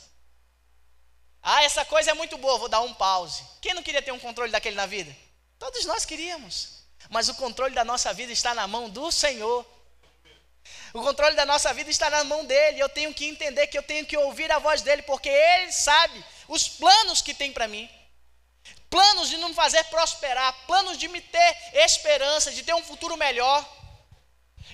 Ah, 1.43 1.65
essa 1.65 1.85
coisa 1.85 2.11
é 2.11 2.15
muito 2.15 2.37
boa, 2.37 2.59
vou 2.59 2.69
dar 2.69 2.81
um 2.81 2.93
pause. 2.93 3.43
Quem 3.61 3.75
não 3.75 3.83
queria 3.83 4.03
ter 4.03 4.13
um 4.13 4.19
controle 4.19 4.53
daquele 4.53 4.77
na 4.77 4.87
vida? 4.87 5.15
Todos 5.59 5.85
nós 5.87 6.05
queríamos. 6.05 6.81
Mas 7.09 7.29
o 7.29 7.35
controle 7.35 7.75
da 7.75 7.85
nossa 7.85 8.13
vida 8.13 8.33
está 8.33 8.55
na 8.55 8.67
mão 8.67 8.89
do 8.89 9.11
Senhor. 9.11 9.65
O 10.93 11.01
controle 11.03 11.35
da 11.35 11.47
nossa 11.47 11.73
vida 11.73 11.91
está 11.91 12.11
na 12.11 12.25
mão 12.25 12.45
dele. 12.45 12.81
Eu 12.81 12.89
tenho 12.89 13.15
que 13.15 13.25
entender 13.25 13.67
que 13.69 13.79
eu 13.79 13.83
tenho 13.83 14.05
que 14.05 14.17
ouvir 14.17 14.51
a 14.53 14.59
voz 14.59 14.83
dele, 14.83 15.03
porque 15.03 15.29
ele 15.29 15.73
sabe 15.73 16.25
os 16.47 16.69
planos 16.69 17.23
que 17.23 17.33
tem 17.33 17.53
para 17.53 17.67
mim. 17.69 17.89
Planos 18.91 19.29
de 19.29 19.37
não 19.39 19.55
fazer 19.55 19.85
prosperar, 19.85 20.53
planos 20.67 20.99
de 20.99 21.09
me 21.09 21.21
ter 21.21 21.57
esperança, 21.73 22.51
de 22.51 22.63
ter 22.63 22.75
um 22.75 22.83
futuro 22.83 23.17
melhor. 23.17 23.65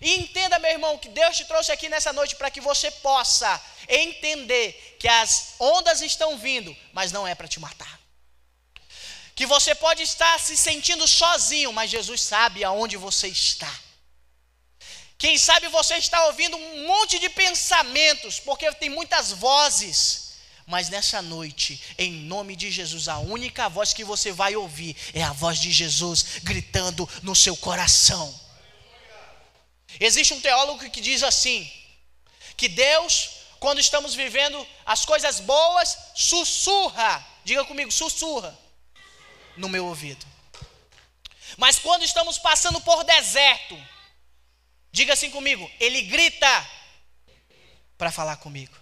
E 0.01 0.15
entenda, 0.17 0.59
meu 0.59 0.71
irmão, 0.71 0.99
que 0.99 1.09
Deus 1.09 1.37
te 1.37 1.45
trouxe 1.45 1.73
aqui 1.73 1.89
nessa 1.89 2.13
noite 2.13 2.37
para 2.37 2.51
que 2.51 2.61
você 2.61 2.91
possa 2.91 3.63
entender 3.89 4.97
que 4.99 5.09
as 5.09 5.55
ondas 5.59 6.01
estão 6.01 6.37
vindo, 6.39 6.77
mas 6.93 7.13
não 7.13 7.27
é 7.27 7.35
para 7.35 7.49
te 7.49 7.59
matar. 7.61 7.99
Que 9.35 9.47
você 9.47 9.75
pode 9.75 10.03
estar 10.03 10.39
se 10.41 10.57
sentindo 10.57 11.07
sozinho, 11.07 11.73
mas 11.73 11.91
Jesus 11.91 12.21
sabe 12.21 12.65
aonde 12.65 12.97
você 12.97 13.29
está. 13.29 13.73
Quem 15.19 15.39
sabe 15.39 15.69
você 15.69 15.95
está 15.95 16.27
ouvindo 16.27 16.57
um 16.57 16.87
monte 16.87 17.19
de 17.19 17.29
pensamentos, 17.31 18.39
porque 18.39 18.71
tem 18.73 18.91
muitas 18.91 19.33
vozes. 19.33 20.27
Mas 20.67 20.89
nessa 20.89 21.23
noite, 21.23 21.81
em 21.97 22.13
nome 22.13 22.57
de 22.57 22.71
Jesus, 22.71 23.09
a 23.09 23.19
única 23.19 23.69
voz 23.69 23.93
que 23.93 24.05
você 24.05 24.33
vai 24.33 24.57
ouvir 24.57 24.97
é 25.15 25.23
a 25.23 25.33
voz 25.33 25.61
de 25.61 25.71
Jesus 25.71 26.41
gritando 26.43 27.09
no 27.23 27.37
seu 27.37 27.57
coração. 27.57 28.46
Existe 29.99 30.35
um 30.35 30.41
teólogo 30.41 30.91
que 30.91 31.01
diz 31.01 31.23
assim: 31.23 31.71
que 32.57 32.69
Deus, 32.69 33.31
quando 33.61 33.81
estamos 33.81 34.15
vivendo 34.15 34.67
as 34.85 35.05
coisas 35.05 35.41
boas, 35.41 35.97
sussurra, 36.15 37.25
diga 37.45 37.65
comigo, 37.65 37.91
sussurra 37.91 38.57
no 39.57 39.69
meu 39.69 39.87
ouvido. 39.87 40.25
Mas 41.57 41.79
quando 41.79 42.05
estamos 42.05 42.39
passando 42.39 42.81
por 42.81 43.05
deserto, 43.05 43.77
Diga 44.97 45.13
assim 45.13 45.31
comigo, 45.31 45.71
ele 45.79 46.01
grita 46.01 46.71
para 47.99 48.11
falar 48.11 48.37
comigo. 48.39 48.75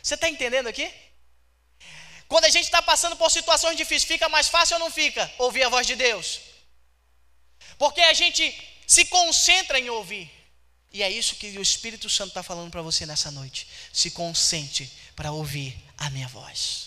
Você 0.00 0.14
está 0.14 0.28
entendendo 0.28 0.68
aqui? 0.68 0.88
Quando 2.28 2.44
a 2.44 2.48
gente 2.48 2.66
está 2.66 2.80
passando 2.80 3.16
por 3.16 3.28
situações 3.32 3.76
difíceis, 3.76 4.04
fica 4.04 4.28
mais 4.28 4.46
fácil 4.46 4.74
ou 4.74 4.80
não 4.84 4.92
fica 4.92 5.28
ouvir 5.38 5.64
a 5.64 5.68
voz 5.68 5.88
de 5.88 5.96
Deus? 5.96 6.38
Porque 7.76 8.00
a 8.00 8.12
gente 8.12 8.44
se 8.86 9.04
concentra 9.06 9.78
em 9.78 9.90
ouvir. 9.90 10.30
E 10.92 11.02
é 11.02 11.10
isso 11.10 11.36
que 11.36 11.58
o 11.58 11.62
Espírito 11.62 12.08
Santo 12.08 12.28
está 12.28 12.42
falando 12.42 12.70
para 12.70 12.82
você 12.82 13.04
nessa 13.04 13.30
noite. 13.30 13.66
Se 13.92 14.10
concentre 14.12 14.88
para 15.16 15.32
ouvir 15.32 15.76
a 15.98 16.08
minha 16.10 16.28
voz. 16.28 16.83